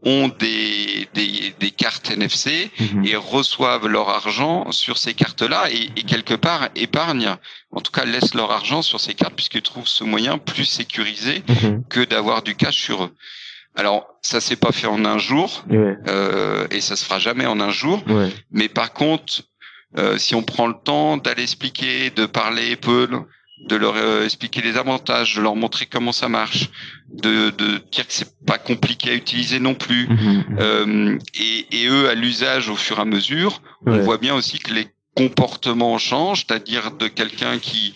ont 0.03 0.29
des, 0.39 1.09
des, 1.13 1.53
des 1.59 1.71
cartes 1.71 2.09
NFC 2.11 2.71
Mhm. 2.79 3.05
et 3.05 3.15
reçoivent 3.17 3.87
leur 3.87 4.09
argent 4.09 4.71
sur 4.71 4.97
ces 4.97 5.13
cartes-là 5.13 5.69
et, 5.71 5.89
et 5.97 6.03
quelque 6.03 6.35
part 6.35 6.69
épargnent, 6.75 7.35
en 7.71 7.81
tout 7.81 7.91
cas 7.91 8.05
laissent 8.05 8.33
leur 8.33 8.51
argent 8.51 8.81
sur 8.81 8.99
ces 8.99 9.13
cartes 9.13 9.35
puisqu'ils 9.35 9.61
trouvent 9.61 9.87
ce 9.87 10.03
moyen 10.05 10.37
plus 10.37 10.65
sécurisé 10.65 11.43
Mhm. 11.47 11.83
que 11.89 11.99
d'avoir 12.05 12.43
du 12.43 12.55
cash 12.55 12.77
sur 12.81 13.03
eux. 13.03 13.13
Alors, 13.75 14.07
ça 14.21 14.41
s'est 14.41 14.55
pas 14.55 14.71
fait 14.71 14.87
en 14.87 15.03
un 15.05 15.17
jour 15.17 15.63
Ouais. 15.69 15.95
euh, 16.07 16.65
et 16.71 16.81
ça 16.81 16.95
se 16.95 17.03
fera 17.05 17.19
jamais 17.19 17.45
en 17.45 17.59
un 17.59 17.69
jour. 17.71 18.01
Ouais. 18.07 18.29
Mais 18.51 18.67
par 18.69 18.93
contre, 18.93 19.43
euh, 19.97 20.17
si 20.17 20.33
on 20.35 20.43
prend 20.43 20.67
le 20.67 20.75
temps 20.83 21.17
d'aller 21.17 21.43
expliquer, 21.43 22.09
de 22.09 22.25
parler 22.25 22.75
Peul, 22.77 23.19
de 23.67 23.75
leur 23.75 23.95
euh, 23.95 24.23
expliquer 24.23 24.61
les 24.61 24.77
avantages, 24.77 25.35
de 25.35 25.41
leur 25.41 25.55
montrer 25.55 25.85
comment 25.85 26.11
ça 26.11 26.29
marche, 26.29 26.69
de, 27.11 27.49
de 27.51 27.77
dire 27.91 28.07
que 28.07 28.13
c'est 28.13 28.33
pas 28.45 28.57
compliqué 28.57 29.11
à 29.11 29.13
utiliser 29.13 29.59
non 29.59 29.75
plus, 29.75 30.07
Mhm. 30.07 30.45
euh, 30.59 31.17
et, 31.35 31.81
et 31.83 31.87
eux 31.87 32.09
à 32.09 32.15
l'usage 32.15 32.69
au 32.69 32.75
fur 32.75 32.97
et 32.97 33.01
à 33.01 33.05
mesure, 33.05 33.61
on 33.85 33.99
voit 33.99 34.17
bien 34.17 34.33
aussi 34.35 34.59
que 34.59 34.73
les 34.73 34.87
comportements 35.15 35.97
changent, 35.97 36.45
c'est-à-dire 36.47 36.91
de 36.91 37.07
quelqu'un 37.07 37.59
qui 37.59 37.93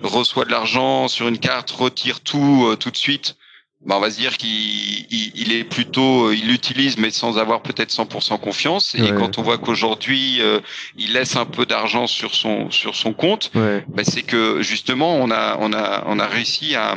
reçoit 0.00 0.44
de 0.44 0.50
l'argent 0.50 1.06
sur 1.08 1.28
une 1.28 1.38
carte, 1.38 1.70
retire 1.70 2.20
tout 2.20 2.66
euh, 2.66 2.76
tout 2.76 2.90
de 2.90 2.96
suite. 2.96 3.36
Ben, 3.84 3.96
on 3.96 4.00
va 4.00 4.10
se 4.12 4.16
dire 4.18 4.36
qu'il 4.36 4.48
il, 4.50 5.32
il 5.34 5.52
est 5.52 5.64
plutôt, 5.64 6.28
euh, 6.28 6.36
il 6.36 6.46
l'utilise 6.46 6.98
mais 6.98 7.10
sans 7.10 7.36
avoir 7.38 7.62
peut-être 7.62 7.90
100% 7.90 8.38
confiance. 8.38 8.94
Et 8.94 9.02
Ouais. 9.02 9.14
quand 9.16 9.38
on 9.38 9.42
voit 9.42 9.58
qu'aujourd'hui 9.58 10.40
euh, 10.40 10.60
il 10.96 11.12
laisse 11.14 11.34
un 11.36 11.46
peu 11.46 11.66
d'argent 11.66 12.06
sur 12.06 12.34
son 12.34 12.70
sur 12.70 12.94
son 12.94 13.12
compte, 13.12 13.50
Ouais. 13.54 13.84
ben, 13.88 14.04
c'est 14.04 14.22
que 14.22 14.62
justement 14.62 15.16
on 15.16 15.30
a 15.32 15.56
on 15.60 15.72
a 15.72 16.04
on 16.06 16.18
a 16.20 16.26
réussi 16.26 16.76
à 16.76 16.94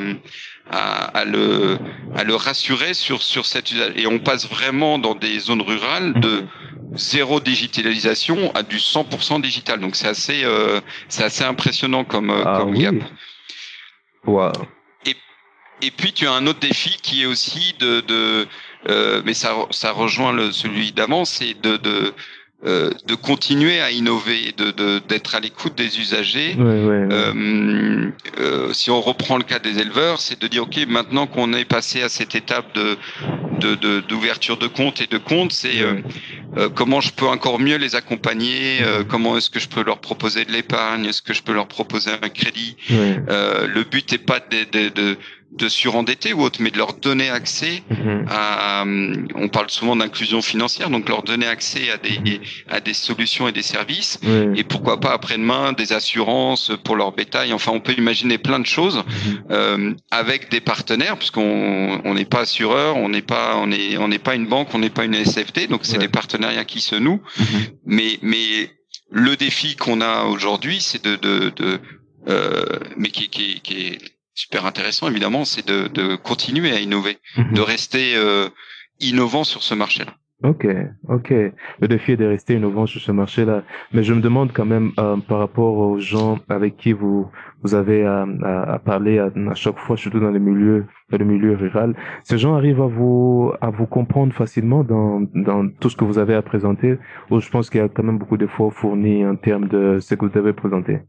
à, 0.70 1.06
à 1.06 1.26
le 1.26 1.80
à 2.16 2.24
le 2.24 2.36
rassurer 2.36 2.94
sur 2.94 3.24
sur 3.24 3.46
cet 3.48 3.72
usage. 3.72 3.94
Et 3.96 4.06
on 4.06 4.20
passe 4.20 4.48
vraiment 4.48 5.00
dans 5.00 5.16
des 5.16 5.40
zones 5.40 5.62
rurales 5.64 6.14
de 6.20 6.44
zéro 6.96 7.40
digitalisation 7.40 8.52
à 8.54 8.62
du 8.64 8.78
100% 8.78 9.42
digital. 9.42 9.80
Donc 9.80 9.96
c'est 9.96 10.08
assez 10.08 10.44
euh, 10.44 10.82
c'est 11.10 11.24
assez 11.24 11.44
impressionnant 11.44 12.04
comme 12.04 12.30
euh, 12.30 12.44
Ah 12.46 12.58
comme 12.60 12.72
oui. 12.76 12.84
gap. 12.84 12.96
Wow. 14.26 14.52
Et 15.86 15.92
puis 15.92 16.12
tu 16.14 16.26
as 16.28 16.32
un 16.34 16.48
autre 16.48 16.60
défi 16.60 16.98
qui 17.02 17.22
est 17.22 17.26
aussi 17.28 17.76
de, 17.80 18.02
de 18.02 18.48
euh, 18.90 19.22
mais 19.26 19.34
ça, 19.36 19.56
ça 19.72 19.92
rejoint 19.92 20.34
le, 20.34 20.52
celui 20.52 20.92
d'avant, 20.92 21.26
c'est 21.26 21.54
de, 21.62 21.78
de, 21.78 22.14
euh, 22.66 22.90
de 23.06 23.16
continuer 23.16 23.80
à 23.82 23.92
innover, 23.92 24.54
de, 24.58 24.72
de, 24.72 25.00
d'être 25.08 25.36
à 25.36 25.40
l'écoute 25.40 25.76
des 25.76 26.00
usagers. 26.00 26.56
Ouais, 26.58 26.64
ouais. 26.64 26.86
ouais. 26.86 27.08
Euh, 27.12 28.12
euh, 28.40 28.74
si 28.74 28.90
on 28.90 29.02
reprend 29.02 29.38
le 29.38 29.44
cas 29.44 29.60
des 29.60 29.78
éleveurs, 29.80 30.20
c'est 30.22 30.42
de 30.42 30.48
dire 30.48 30.64
ok, 30.64 30.78
maintenant 30.88 31.28
qu'on 31.28 31.54
est 31.54 31.66
passé 31.66 32.02
à 32.02 32.10
cette 32.10 32.34
étape 32.36 32.74
de 32.76 32.98
de, 33.60 33.76
de- 33.76 34.02
d'ouverture 34.02 34.58
de 34.58 34.68
compte 34.68 35.02
et 35.02 35.08
de 35.08 35.18
compte, 35.18 35.52
c'est 35.54 35.82
euh, 35.82 36.02
euh, 36.58 36.70
comment 36.70 37.00
je 37.02 37.12
peux 37.12 37.26
encore 37.26 37.60
mieux 37.60 37.78
les 37.78 37.96
accompagner, 37.96 38.80
euh, 38.82 39.04
comment 39.04 39.38
est-ce 39.38 39.50
que 39.50 39.60
je 39.60 39.70
peux 39.70 39.84
leur 39.84 40.00
proposer 40.00 40.44
de 40.46 40.52
l'épargne, 40.52 41.06
est-ce 41.06 41.22
que 41.22 41.34
je 41.34 41.42
peux 41.42 41.54
leur 41.54 41.68
proposer 41.68 42.12
un 42.22 42.30
crédit. 42.30 42.76
Euh, 42.92 43.68
le 43.68 43.84
but 43.84 44.12
n'est 44.12 44.18
pas 44.18 44.40
de, 44.40 44.90
de, 44.90 45.18
de, 45.52 45.66
de 45.66 45.70
surendetter 45.70 46.34
ou 46.34 46.42
autre, 46.42 46.62
mais 46.62 46.72
de 46.72 46.78
leur 46.78 46.94
donner 46.94 47.30
accès 47.30 47.84
Mhm. 47.90 48.26
à, 48.30 48.84
euh, 48.86 49.16
on 49.36 49.48
parle 49.50 49.70
souvent 49.70 49.96
d'inclusion 49.96 50.42
financière, 50.42 50.90
donc 50.90 51.08
leur 51.10 51.24
donner 51.24 51.48
accès 51.48 51.90
à 51.92 51.98
des, 51.98 52.42
à 52.70 52.80
des 52.80 52.94
solutions 52.94 53.48
et 53.48 53.52
des 53.52 53.62
services, 53.62 54.20
et 54.56 54.64
pourquoi 54.64 55.00
pas 55.00 55.14
après-demain 55.14 55.74
des 55.74 55.94
assurances 55.94 56.72
pour 56.84 56.96
leur 56.96 57.12
bétail. 57.14 57.54
Enfin, 57.54 57.72
on 57.74 57.80
peut 57.80 57.94
imaginer 57.98 58.38
plein 58.38 58.60
de 58.60 58.66
choses 58.66 58.98
Mhm. 58.98 59.44
euh, 59.52 59.94
avec 60.12 60.50
des 60.52 60.62
partenaires, 60.62 61.18
puisqu'on 61.18 62.02
on 62.04 62.14
n'est 62.14 62.26
pas 62.26 62.42
assureur, 62.42 62.98
on 62.98 63.10
n'est 63.10 63.22
pas, 63.22 63.56
on 63.58 63.72
est, 63.72 63.98
on 63.98 64.08
n'est 64.08 64.20
pas 64.20 64.36
une 64.36 64.48
banque, 64.48 64.70
on 64.74 64.80
n'est 64.80 64.90
pas 64.90 65.06
une 65.06 65.16
SFT, 65.16 65.68
donc 65.70 65.82
c'est 65.84 65.98
des 65.98 66.08
partenariats 66.10 66.66
qui 66.66 66.82
se 66.82 66.96
nouent. 66.96 67.22
Mhm. 67.38 67.46
Mais, 67.86 68.20
mais 68.22 68.72
le 69.12 69.36
défi 69.36 69.76
qu'on 69.76 70.02
a 70.02 70.24
aujourd'hui, 70.26 70.82
c'est 70.82 71.04
de, 71.04 71.16
de, 71.16 71.52
de 71.56 71.80
euh, 72.28 72.66
mais 72.98 73.10
qui, 73.10 73.30
qui, 73.30 73.62
qui 73.62 73.74
est 73.88 74.00
super 74.36 74.66
intéressant 74.66 75.10
évidemment, 75.10 75.46
c'est 75.46 75.68
de, 75.68 75.88
de 75.88 76.16
continuer 76.16 76.72
à 76.72 76.80
innover, 76.80 77.18
Mhm. 77.38 77.54
de 77.54 77.62
rester 77.62 78.14
euh, 78.16 78.48
innovant 79.00 79.44
sur 79.44 79.64
ce 79.64 79.74
marché-là. 79.74 80.14
Ok, 80.44 80.68
ok. 81.08 81.30
Le 81.80 81.88
défi 81.88 82.12
est 82.12 82.18
de 82.18 82.26
rester 82.26 82.56
innovant 82.56 82.86
sur 82.86 83.00
ce 83.00 83.12
marché-là. 83.14 83.64
Mais 83.94 84.04
je 84.04 84.14
me 84.14 84.20
demande 84.20 84.52
quand 84.54 84.66
même 84.66 84.92
euh, 85.00 85.16
par 85.16 85.40
rapport 85.40 85.78
aux 85.78 85.98
gens 85.98 86.38
avec 86.50 86.76
qui 86.76 86.92
vous 86.92 87.32
vous 87.64 87.74
avez 87.74 88.06
à, 88.06 88.28
à, 88.44 88.74
à 88.74 88.80
parler 88.80 89.18
à, 89.18 89.28
à 89.50 89.56
chaque 89.56 89.80
fois, 89.80 89.96
surtout 89.96 90.20
dans 90.20 90.32
le 90.32 90.40
milieu 90.40 90.86
dans 91.10 91.18
le 91.18 91.26
milieu 91.26 91.56
rural, 91.56 91.96
ces 92.24 92.38
gens 92.38 92.54
arrivent 92.56 92.82
à 92.82 92.88
vous 92.88 93.54
à 93.62 93.70
vous 93.70 93.86
comprendre 93.88 94.34
facilement 94.34 94.84
dans 94.84 95.22
dans 95.34 95.70
tout 95.80 95.90
ce 95.90 95.96
que 95.96 96.04
vous 96.04 96.20
avez 96.20 96.36
à 96.36 96.42
présenter. 96.42 96.98
Ou 97.32 97.40
je 97.40 97.50
pense 97.50 97.70
qu'il 97.70 97.80
y 97.80 97.84
a 97.84 97.88
quand 97.88 98.04
même 98.04 98.18
beaucoup 98.20 98.38
d'efforts 98.38 98.74
fournis 98.74 99.26
en 99.26 99.38
termes 99.38 99.68
de 99.70 100.00
ce 100.00 100.16
que 100.16 100.26
vous 100.26 100.38
avez 100.38 100.52
présenté? 100.54 101.00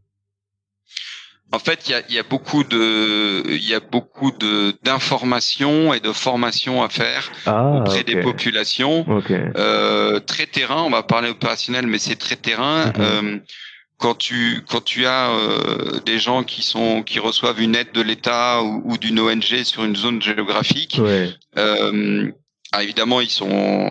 En 1.53 1.59
fait, 1.59 1.87
il 1.87 1.91
y 1.91 1.95
a, 1.95 2.01
y 2.09 2.19
a 2.19 2.23
beaucoup 2.23 2.63
de, 2.65 3.43
il 3.47 3.63
y 3.67 3.73
a 3.73 3.79
beaucoup 3.79 4.31
de 4.31 4.73
d'informations 4.83 5.93
et 5.93 6.01
de 6.01 6.11
formations 6.11 6.83
à 6.83 6.89
faire 6.89 7.31
Ah, 7.45 7.77
auprès 7.79 8.03
des 8.03 8.19
populations. 8.21 9.05
Ok. 9.09 9.31
Euh, 9.31 10.19
très 10.19 10.45
terrain, 10.45 10.83
on 10.83 10.89
va 10.89 11.03
parler 11.03 11.29
opérationnel, 11.29 11.87
mais 11.87 11.99
c'est 11.99 12.17
très 12.17 12.35
terrain. 12.35 12.87
Mhm. 12.87 12.93
Euh, 12.99 13.37
quand 13.97 14.15
tu 14.15 14.61
quand 14.69 14.83
tu 14.83 15.05
as 15.05 15.29
euh, 15.31 15.99
des 16.05 16.19
gens 16.19 16.43
qui 16.43 16.61
sont 16.61 17.01
qui 17.01 17.19
reçoivent 17.19 17.61
une 17.61 17.75
aide 17.75 17.93
de 17.93 18.01
l'État 18.01 18.61
ou, 18.61 18.81
ou 18.85 18.97
d'une 18.97 19.19
ONG 19.19 19.63
sur 19.63 19.85
une 19.85 19.95
zone 19.95 20.21
géographique, 20.21 20.99
Ouais. 21.01 21.29
Ah, 22.73 22.83
évidemment 22.83 23.21
ils 23.21 23.29
sont 23.29 23.89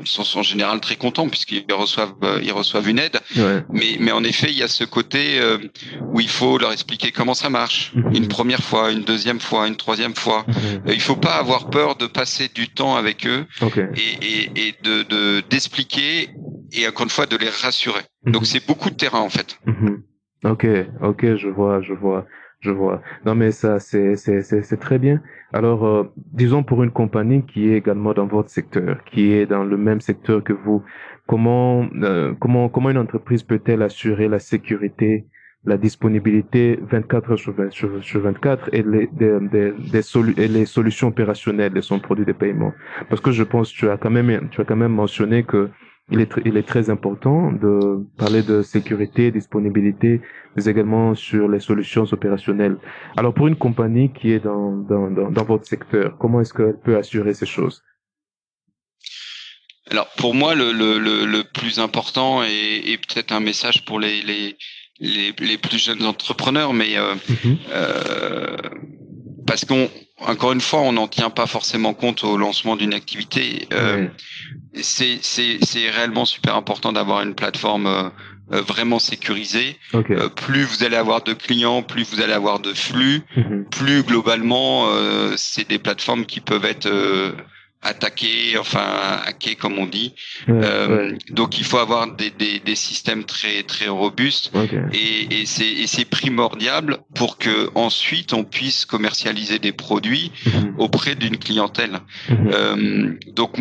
ils 0.00 0.06
sont 0.06 0.38
en 0.38 0.42
général 0.42 0.80
très 0.80 0.96
contents 0.96 1.28
puisqu'ils 1.28 1.64
reçoivent 1.72 2.14
euh, 2.22 2.40
ils 2.42 2.52
reçoivent 2.52 2.88
une 2.88 2.98
aide. 2.98 3.18
Ouais. 3.36 3.62
Mais 3.70 3.96
mais 4.00 4.12
en 4.12 4.24
effet 4.24 4.48
il 4.50 4.56
y 4.56 4.62
a 4.62 4.68
ce 4.68 4.84
côté 4.84 5.38
euh, 5.40 5.58
où 6.12 6.20
il 6.20 6.28
faut 6.28 6.58
leur 6.58 6.72
expliquer 6.72 7.12
comment 7.12 7.34
ça 7.34 7.50
marche 7.50 7.92
Mhm. 7.94 8.14
une 8.14 8.28
première 8.28 8.62
fois, 8.62 8.90
une 8.92 9.02
deuxième 9.04 9.40
fois, 9.40 9.68
une 9.68 9.76
troisième 9.76 10.14
fois. 10.14 10.44
Euh, 10.48 10.92
Il 10.92 11.00
faut 11.00 11.16
pas 11.16 11.36
avoir 11.36 11.68
peur 11.70 11.96
de 11.96 12.06
passer 12.06 12.48
du 12.54 12.68
temps 12.68 12.96
avec 12.96 13.26
eux 13.26 13.44
Ok. 13.62 13.78
et, 13.78 14.26
et, 14.30 14.68
et 14.68 14.74
de 14.82 15.02
de- 15.02 15.40
d'expliquer 15.50 16.28
et 16.72 16.86
encore 16.88 17.04
une 17.04 17.10
fois 17.10 17.26
de 17.26 17.36
les 17.36 17.48
rassurer. 17.48 18.02
Mhm. 18.24 18.32
Donc 18.32 18.46
c'est 18.46 18.66
beaucoup 18.66 18.90
de 18.90 18.96
terrain 18.96 19.20
en 19.20 19.30
fait. 19.30 19.58
Mhm. 19.66 20.02
Ok, 20.44 20.66
ok, 21.02 21.36
je 21.36 21.48
vois, 21.48 21.80
je 21.82 21.92
vois, 21.94 22.24
je 22.60 22.70
vois. 22.70 23.02
Non, 23.24 23.34
mais 23.34 23.52
ça, 23.52 23.78
c'est, 23.78 24.16
c'est, 24.16 24.42
c'est, 24.42 24.62
c'est 24.62 24.76
très 24.78 24.98
bien. 24.98 25.20
Alors, 25.52 25.84
euh, 25.86 26.04
disons 26.16 26.62
pour 26.64 26.82
une 26.82 26.90
compagnie 26.90 27.44
qui 27.44 27.68
est 27.70 27.76
également 27.76 28.12
dans 28.14 28.26
votre 28.26 28.50
secteur, 28.50 29.04
qui 29.04 29.32
est 29.32 29.46
dans 29.46 29.62
le 29.64 29.76
même 29.76 30.00
secteur 30.00 30.42
que 30.42 30.52
vous, 30.52 30.82
comment, 31.26 31.86
euh, 32.02 32.34
comment, 32.40 32.68
comment 32.68 32.90
une 32.90 32.98
entreprise 32.98 33.42
peut-elle 33.42 33.82
assurer 33.82 34.26
la 34.28 34.38
sécurité, 34.40 35.26
la 35.64 35.76
disponibilité 35.76 36.78
24 36.82 37.32
heures 37.32 37.38
sur, 37.38 37.52
20 37.52 37.70
sur- 37.70 38.02
sur 38.02 38.20
24 38.20 38.68
et 38.72 38.82
les, 38.82 39.06
des, 39.12 39.38
des, 39.40 39.72
des 39.72 40.02
solu- 40.02 40.38
et 40.40 40.48
les 40.48 40.64
solutions 40.66 41.08
opérationnelles 41.08 41.72
de 41.74 41.80
son 41.80 42.00
produit 42.00 42.24
de 42.24 42.32
paiement? 42.32 42.72
Parce 43.08 43.20
que 43.20 43.30
je 43.32 43.42
pense, 43.44 43.70
tu 43.70 43.88
as 43.90 43.96
quand 43.96 44.10
même, 44.10 44.48
tu 44.50 44.60
as 44.60 44.64
quand 44.64 44.76
même 44.76 44.92
mentionné 44.92 45.44
que 45.44 45.68
il 46.10 46.20
est, 46.20 46.32
il 46.44 46.56
est 46.56 46.66
très 46.66 46.88
important 46.88 47.52
de 47.52 48.04
parler 48.16 48.42
de 48.42 48.62
sécurité, 48.62 49.30
disponibilité, 49.30 50.20
mais 50.54 50.64
également 50.66 51.14
sur 51.14 51.48
les 51.48 51.60
solutions 51.60 52.04
opérationnelles. 52.12 52.76
Alors, 53.16 53.34
pour 53.34 53.48
une 53.48 53.56
compagnie 53.56 54.12
qui 54.12 54.30
est 54.30 54.40
dans, 54.40 54.72
dans, 54.76 55.10
dans, 55.10 55.30
dans 55.30 55.44
votre 55.44 55.66
secteur, 55.66 56.16
comment 56.18 56.40
est-ce 56.40 56.54
qu'elle 56.54 56.78
peut 56.78 56.96
assurer 56.96 57.34
ces 57.34 57.46
choses? 57.46 57.82
Alors 59.88 60.08
pour 60.18 60.34
moi 60.34 60.56
le 60.56 60.72
le, 60.72 60.98
le, 60.98 61.26
le 61.26 61.44
plus 61.44 61.78
important 61.78 62.42
et, 62.42 62.82
et 62.90 62.98
peut-être 62.98 63.30
un 63.30 63.38
message 63.38 63.84
pour 63.84 64.00
les 64.00 64.20
les 64.22 64.56
les, 64.98 65.32
les 65.38 65.58
plus 65.58 65.78
jeunes 65.78 66.04
entrepreneurs, 66.04 66.72
mais 66.72 66.96
euh, 66.96 67.14
euh, 67.70 68.56
parce 69.46 69.64
qu'on 69.64 69.88
encore 70.20 70.52
une 70.52 70.60
fois 70.60 70.80
on 70.80 70.92
n'en 70.92 71.08
tient 71.08 71.30
pas 71.30 71.46
forcément 71.46 71.94
compte 71.94 72.24
au 72.24 72.36
lancement 72.36 72.76
d'une 72.76 72.94
activité. 72.94 73.68
Euh, 73.72 74.06
Ouais. 74.06 74.82
c'est 74.82 75.90
réellement 75.90 76.24
super 76.24 76.54
important 76.56 76.92
d'avoir 76.92 77.22
une 77.22 77.34
plateforme 77.34 77.86
euh, 77.86 78.08
euh, 78.52 78.60
vraiment 78.62 78.98
sécurisée. 78.98 79.76
Ok. 79.92 80.10
Euh, 80.10 80.28
plus 80.28 80.64
vous 80.64 80.84
allez 80.84 80.96
avoir 80.96 81.22
de 81.22 81.32
clients, 81.32 81.82
plus 81.82 82.04
vous 82.04 82.20
allez 82.20 82.32
avoir 82.32 82.60
de 82.60 82.72
flux, 82.72 83.22
Mhm. 83.36 83.64
plus 83.70 84.02
globalement 84.02 84.86
euh, 84.88 85.34
c'est 85.36 85.68
des 85.68 85.78
plateformes 85.78 86.26
qui 86.26 86.40
peuvent 86.40 86.64
être 86.64 86.86
attaquées, 87.86 88.58
enfin 88.58 89.20
hackées 89.24 89.54
comme 89.56 89.78
on 89.78 89.86
dit. 89.86 90.14
Ouais, 90.48 90.54
Euh, 90.64 91.10
ouais. 91.12 91.18
Donc 91.30 91.58
il 91.58 91.64
faut 91.64 91.78
avoir 91.78 92.02
des, 92.20 92.30
des, 92.30 92.58
des 92.60 92.74
systèmes 92.74 93.24
très 93.24 93.62
très 93.62 93.88
robustes 93.88 94.50
Ok. 94.54 94.74
et, 94.92 95.40
et 95.40 95.46
c'est 95.46 95.66
et 95.82 95.86
c'est 95.86 96.04
primordial 96.04 96.98
pour 97.14 97.38
que 97.38 97.70
ensuite 97.74 98.32
on 98.32 98.44
puisse 98.44 98.84
commercialiser 98.84 99.58
des 99.58 99.72
produits 99.72 100.30
Mhm. 100.46 100.74
auprès 100.78 101.14
d'une 101.14 101.38
clientèle. 101.38 101.98
Mhm. 102.28 102.50
Euh, 102.52 103.12
donc 103.40 103.52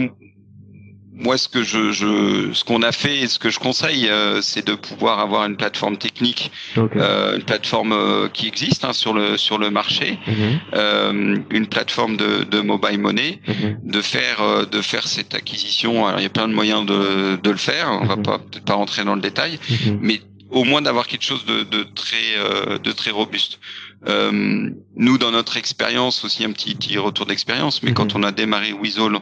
moi, 1.17 1.38
ce 1.38 1.47
que 1.47 1.63
je, 1.63 1.91
je 1.91 2.51
ce 2.54 2.63
qu'on 2.65 2.82
a 2.82 2.91
fait 2.91 3.17
et 3.21 3.28
ce 3.28 3.39
que 3.39 3.49
je 3.49 3.60
conseille, 3.60 4.10
euh, 4.10 4.41
c'est 4.41 4.65
de 4.67 4.75
pouvoir 4.75 5.19
avoir 5.19 5.45
une 5.45 5.56
plateforme 5.56 5.97
technique, 5.97 6.51
euh, 6.78 7.38
une 7.38 7.43
plateforme 7.43 7.93
euh, 7.93 8.28
qui 8.28 8.47
existe 8.47 8.84
hein, 8.84 8.93
sur 8.93 9.13
le 9.13 9.38
sur 9.38 9.58
le 9.58 9.69
marché, 9.69 10.19
Mhm. 10.28 10.60
euh, 10.73 11.38
une 11.51 11.67
plateforme 11.67 12.17
de, 12.17 12.43
de 12.43 12.60
mobile 12.60 12.99
money, 12.99 13.39
Mhm. 13.47 13.78
de 13.84 14.01
faire 14.01 14.41
euh, 14.41 14.65
de 14.65 14.82
faire 14.82 15.08
cette 15.08 15.34
acquisition. 15.34 16.06
Alors 16.06 16.19
il 16.19 16.23
y 16.23 16.28
a 16.28 16.30
plein 16.30 16.47
de 16.49 16.54
moyens 16.54 16.86
de, 16.86 17.38
de 17.41 17.49
le 17.49 17.58
faire. 17.58 17.88
On 18.01 18.06
va 18.06 18.17
Mhm. 18.17 18.23
pas 18.23 18.38
peut-être 18.39 18.65
pas 18.65 18.73
rentrer 18.75 19.04
dans 19.06 19.15
le 19.15 19.21
détail, 19.21 19.60
mais 20.01 20.21
au 20.49 20.63
moins 20.63 20.82
d'avoir 20.82 21.08
quelque 21.08 21.23
chose 21.25 21.45
de, 21.45 21.63
de 21.63 21.84
très 21.95 22.28
euh, 22.38 22.78
de 22.78 22.91
très 22.91 23.12
robuste. 23.12 23.60
Euh, 24.08 24.70
nous, 24.98 25.18
dans 25.18 25.32
notre 25.32 25.58
expérience, 25.58 26.24
aussi 26.24 26.44
un 26.46 26.52
petit, 26.52 26.76
petit 26.76 26.98
retour 26.98 27.26
d'expérience, 27.26 27.82
mais 27.84 27.89
Mhm. 27.89 27.96
quand 27.96 28.15
on 28.15 28.24
a 28.24 28.32
démarré 28.32 28.72
Weasel, 28.74 29.13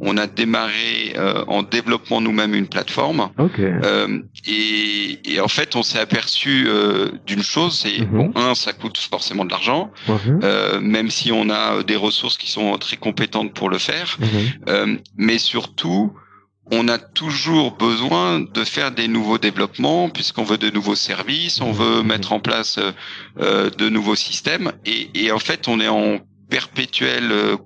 on 0.00 0.16
a 0.16 0.26
démarré 0.26 1.14
euh, 1.16 1.44
en 1.46 1.62
développant 1.62 2.20
nous-mêmes 2.20 2.54
une 2.54 2.66
plateforme. 2.66 3.30
Ok. 3.38 3.58
Euh, 3.60 4.18
et, 4.46 5.20
et 5.32 5.40
en 5.40 5.48
fait, 5.48 5.76
on 5.76 5.82
s'est 5.82 6.00
aperçu 6.00 6.64
euh, 6.66 7.10
d'une 7.26 7.42
chose, 7.42 7.78
c'est 7.78 8.00
Mhm. 8.00 8.06
bon, 8.16 8.32
un, 8.34 8.54
ça 8.54 8.72
coûte 8.72 8.98
forcément 8.98 9.44
de 9.44 9.50
l'argent, 9.50 9.92
Mhm. 10.08 10.40
euh, 10.42 10.80
même 10.80 11.10
si 11.10 11.30
on 11.32 11.48
a 11.50 11.82
des 11.82 11.96
ressources 11.96 12.36
qui 12.36 12.50
sont 12.50 12.76
très 12.78 12.96
compétentes 12.96 13.54
pour 13.54 13.70
le 13.70 13.78
faire. 13.78 14.18
Mhm. 14.20 14.98
Mais 15.16 15.38
surtout, 15.38 16.12
on 16.70 16.88
a 16.88 16.98
toujours 16.98 17.72
besoin 17.76 18.40
de 18.40 18.64
faire 18.64 18.90
des 18.90 19.06
nouveaux 19.08 19.38
développements 19.38 20.08
puisqu'on 20.08 20.44
veut 20.44 20.58
de 20.58 20.70
nouveaux 20.70 20.94
services, 20.94 21.60
on 21.60 21.72
veut 21.72 22.02
mettre 22.02 22.32
en 22.32 22.40
place 22.40 22.78
euh, 23.38 23.70
de 23.70 23.88
nouveaux 23.88 24.14
systèmes 24.16 24.72
et, 24.86 25.10
et 25.14 25.30
en 25.32 25.38
fait 25.38 25.68
on 25.68 25.78
est 25.80 25.88
en 25.88 26.20
perpétuelle 26.48 27.30
euh, 27.32 27.56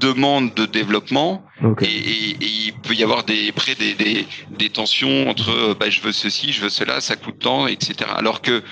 demande 0.00 0.52
de 0.54 0.66
développement 0.66 1.44
Ok. 1.62 1.82
et, 1.82 1.86
et- 1.86 2.30
et 2.42 2.48
il 2.66 2.72
peut 2.82 2.94
y 2.94 3.04
avoir 3.04 3.22
des 3.24 3.52
près 3.52 3.74
des, 3.76 3.94
des, 3.94 4.26
des 4.50 4.68
tensions 4.70 5.28
entre 5.28 5.50
euh, 5.50 5.74
bah, 5.78 5.90
je 5.90 6.00
veux 6.00 6.10
ceci, 6.12 6.52
je 6.52 6.60
veux 6.62 6.70
cela, 6.70 7.00
ça 7.00 7.14
coûte 7.14 7.38
tant, 7.38 7.66
etc. 7.68 8.10
Alors 8.16 8.42
que 8.42 8.62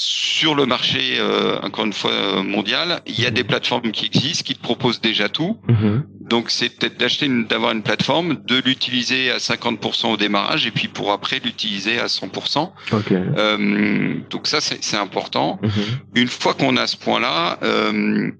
sur 0.00 0.54
le 0.54 0.64
marché, 0.66 1.16
euh, 1.18 1.58
encore 1.62 1.84
une 1.84 1.92
fois 1.92 2.12
euh, 2.12 2.42
mondial, 2.44 3.00
il 3.06 3.20
y 3.20 3.26
a 3.26 3.30
des 3.30 3.42
plateformes 3.42 3.90
qui 3.90 4.06
existent, 4.06 4.44
qui 4.44 4.54
te 4.54 4.62
proposent 4.62 5.00
déjà 5.00 5.28
tout. 5.28 5.58
Mhm. 5.68 6.04
Donc 6.20 6.50
c'est 6.50 6.68
peut-être 6.68 6.98
d'acheter, 7.00 7.26
une- 7.26 7.46
d'avoir 7.46 7.72
une 7.72 7.82
plateforme, 7.82 8.36
de 8.46 8.60
l'utiliser 8.64 9.30
à 9.30 9.38
50% 9.38 10.12
au 10.12 10.16
démarrage 10.16 10.66
et 10.66 10.70
puis 10.70 10.86
pour 10.88 11.10
après 11.10 11.40
l'utiliser 11.44 11.98
à 11.98 12.06
100%. 12.06 12.72
Ok. 12.92 13.10
Euh, 13.12 14.14
donc 14.30 14.46
ça 14.46 14.60
c'est 14.60 14.82
c'est 14.84 14.96
important. 14.98 15.58
Mhm. 15.62 15.70
Une 16.14 16.28
fois 16.28 16.54
qu'on 16.54 16.76
a 16.76 16.86
ce 16.86 16.96
point-là, 16.96 17.58
euh, 17.64 18.30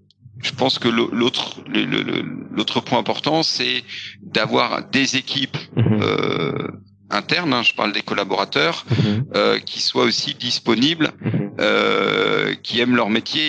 je 0.40 0.52
pense 0.52 0.78
que 0.78 0.88
l'autre 0.88 2.80
point 2.82 2.98
important 2.98 3.42
c'est 3.42 3.82
d'avoir 4.22 4.88
des 4.88 5.16
équipes 5.16 5.56
Mhm. 5.76 5.98
euh, 6.02 6.68
internes, 7.10 7.52
hein, 7.54 7.62
je 7.62 7.74
parle 7.74 7.92
des 7.92 8.02
collaborateurs, 8.02 8.84
Mhm. 8.90 9.24
euh, 9.34 9.58
qui 9.58 9.80
soient 9.80 10.04
aussi 10.04 10.34
disponibles, 10.34 11.10
Mhm. 11.20 11.50
euh, 11.60 12.54
qui 12.62 12.80
aiment 12.80 12.96
leur 12.96 13.10
métier 13.10 13.42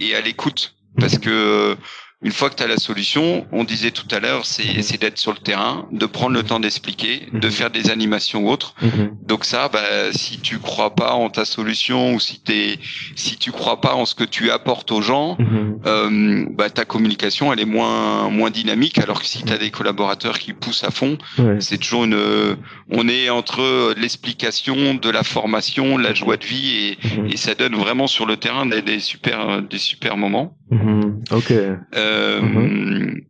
et, 0.00 0.08
et 0.08 0.14
à 0.14 0.20
l'écoute. 0.20 0.74
Parce 1.00 1.18
que 1.18 1.30
euh, 1.30 1.74
une 2.22 2.32
fois 2.32 2.50
que 2.50 2.54
tu 2.56 2.62
as 2.62 2.66
la 2.68 2.76
solution, 2.76 3.46
on 3.52 3.64
disait 3.64 3.90
tout 3.90 4.06
à 4.10 4.20
l'heure, 4.20 4.44
c'est 4.46 4.82
c'est 4.82 5.00
d'être 5.00 5.18
sur 5.18 5.32
le 5.32 5.38
terrain, 5.38 5.86
de 5.92 6.06
prendre 6.06 6.34
le 6.34 6.42
temps 6.42 6.60
d'expliquer, 6.60 7.28
de 7.32 7.46
Mhm. 7.46 7.52
faire 7.52 7.70
des 7.70 7.90
animations 7.90 8.44
ou 8.44 8.48
autres. 8.50 8.74
Mhm. 8.82 9.16
Donc 9.26 9.44
ça, 9.44 9.68
bah, 9.68 10.12
si 10.12 10.38
tu 10.38 10.58
crois 10.58 10.94
pas 10.94 11.12
en 11.14 11.30
ta 11.30 11.44
solution 11.44 12.14
ou 12.14 12.20
si 12.20 12.40
t'es, 12.40 12.78
si 13.16 13.36
tu 13.38 13.50
crois 13.52 13.80
pas 13.80 13.94
en 13.94 14.04
ce 14.06 14.14
que 14.14 14.24
tu 14.24 14.50
apportes 14.50 14.92
aux 14.92 15.02
gens, 15.02 15.36
Mhm. 15.38 15.80
euh, 15.86 16.46
bah, 16.50 16.70
ta 16.70 16.84
communication 16.84 17.52
elle 17.52 17.60
est 17.60 17.64
moins 17.78 18.28
moins 18.30 18.50
dynamique. 18.50 18.98
Alors 18.98 19.20
que 19.20 19.26
si 19.26 19.42
tu 19.44 19.52
as 19.52 19.58
des 19.58 19.70
collaborateurs 19.70 20.38
qui 20.38 20.52
poussent 20.52 20.84
à 20.84 20.90
fond, 20.90 21.18
Ouais. 21.38 21.56
c'est 21.60 21.78
toujours 21.78 22.04
une, 22.04 22.56
on 22.90 23.08
est 23.08 23.30
entre 23.30 23.94
l'explication, 23.98 24.94
de 24.94 25.10
la 25.10 25.22
formation, 25.22 25.96
la 25.98 26.14
joie 26.14 26.36
de 26.36 26.44
vie 26.44 26.70
et, 26.86 26.98
Mhm. 27.20 27.26
et 27.32 27.36
ça 27.36 27.54
donne 27.54 27.74
vraiment 27.74 28.06
sur 28.06 28.26
le 28.26 28.36
terrain 28.36 28.66
des, 28.66 28.82
des 28.82 29.00
super 29.00 29.60
des 29.62 29.78
super 29.78 30.16
moments. 30.16 30.56
Mhm. 30.70 31.24
Ok. 31.30 31.50
Euh, 31.50 32.11
Mhm. 32.40 33.22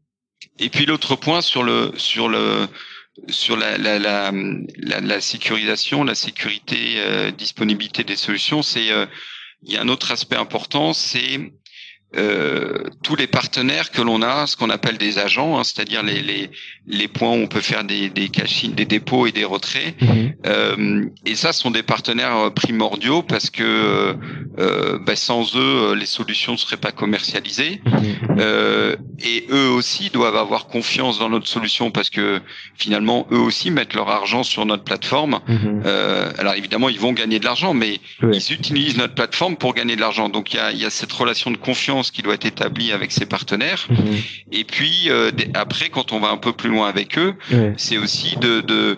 Et 0.59 0.68
puis 0.68 0.87
l'autre 0.87 1.16
point 1.16 1.40
sur 1.40 1.62
le 1.62 1.92
sur 1.97 2.29
le 2.29 2.66
sur 3.29 3.57
la 3.57 3.79
la, 3.79 3.99
la, 3.99 4.33
la, 4.77 5.01
la 5.01 5.21
sécurisation, 5.21 6.05
la 6.05 6.14
sécurité, 6.14 6.95
euh, 6.99 7.31
disponibilité 7.31 8.05
des 8.05 8.16
solutions, 8.16 8.62
c'est 8.62 8.90
euh, 8.90 9.07
il 9.62 9.73
y 9.73 9.77
a 9.77 9.83
un 9.83 9.88
autre 9.88 10.11
aspect 10.11 10.37
important, 10.37 10.92
c'est 10.92 11.53
euh, 12.16 12.85
tous 13.03 13.16
les 13.16 13.27
partenaires 13.27 13.90
que 13.90 14.03
l'on 14.03 14.22
a, 14.22 14.46
ce 14.46 14.57
qu'on 14.57 14.70
appelle 14.70 14.98
des 14.98 15.18
agents, 15.18 15.59
hein, 15.59 15.64
c'est-à-dire 15.64 16.03
les, 16.03 16.20
les, 16.20 16.51
les 16.87 17.09
points 17.09 17.31
où 17.31 17.42
on 17.42 17.46
peut 17.46 17.61
faire 17.61 17.85
des 17.85 18.11
des 18.11 18.29
cachines, 18.29 18.72
des 18.72 18.85
dépôts 18.85 19.27
et 19.27 19.33
des 19.33 19.44
retraits. 19.44 19.94
Mhm. 20.01 20.33
Euh, 20.46 21.05
et 21.25 21.35
ça 21.35 21.53
sont 21.53 21.70
des 21.70 21.83
partenaires 21.83 22.53
primordiaux 22.55 23.22
parce 23.22 23.51
que 23.51 24.16
euh, 24.59 24.98
bah, 25.07 25.16
sans 25.16 25.57
eux, 25.57 25.94
les 25.94 26.07
solutions 26.07 26.53
ne 26.53 26.57
seraient 26.59 26.77
pas 26.77 26.92
commercialisées. 26.92 27.81
Euh, 28.38 28.96
et 29.25 29.46
eux 29.51 29.68
aussi 29.68 30.11
doivent 30.11 30.37
avoir 30.37 30.66
confiance 30.66 31.18
dans 31.18 31.29
notre 31.29 31.46
solution 31.46 31.90
parce 31.90 32.11
que 32.11 32.40
finalement, 32.77 33.27
eux 33.31 33.38
aussi 33.38 33.70
mettent 33.70 33.94
leur 33.94 34.11
argent 34.11 34.42
sur 34.42 34.66
notre 34.66 34.85
plateforme. 34.85 35.40
Euh, 35.87 36.31
alors 36.38 36.55
évidemment, 36.55 36.88
ils 36.88 36.98
vont 36.98 37.12
gagner 37.12 37.38
de 37.38 37.44
l'argent, 37.44 37.75
mais 37.75 38.01
ils 38.22 38.53
utilisent 38.53 38.96
notre 38.96 39.14
plateforme 39.14 39.57
pour 39.57 39.75
gagner 39.75 39.96
de 39.96 40.01
l'argent. 40.01 40.29
Donc 40.29 40.53
il 40.53 40.57
y 40.57 40.61
a, 40.61 40.72
y 40.72 40.85
a 40.85 40.90
cette 40.90 41.12
relation 41.12 41.51
de 41.51 41.57
confiance 41.57 42.02
qui 42.11 42.23
doit 42.23 42.35
être 42.35 42.47
établie 42.47 42.93
avec 42.93 43.12
ses 43.12 43.27
partenaires. 43.27 43.87
Mhm. 43.91 44.17
Et 44.53 44.65
puis 44.65 45.09
euh, 45.09 45.31
après, 45.55 45.88
quand 45.88 46.12
on 46.12 46.21
va 46.21 46.31
un 46.31 46.37
peu 46.37 46.53
plus 46.53 46.71
loin 46.71 46.88
avec 46.88 47.19
eux, 47.19 47.35
c'est 47.77 47.99
aussi 47.99 48.37
de, 48.37 48.97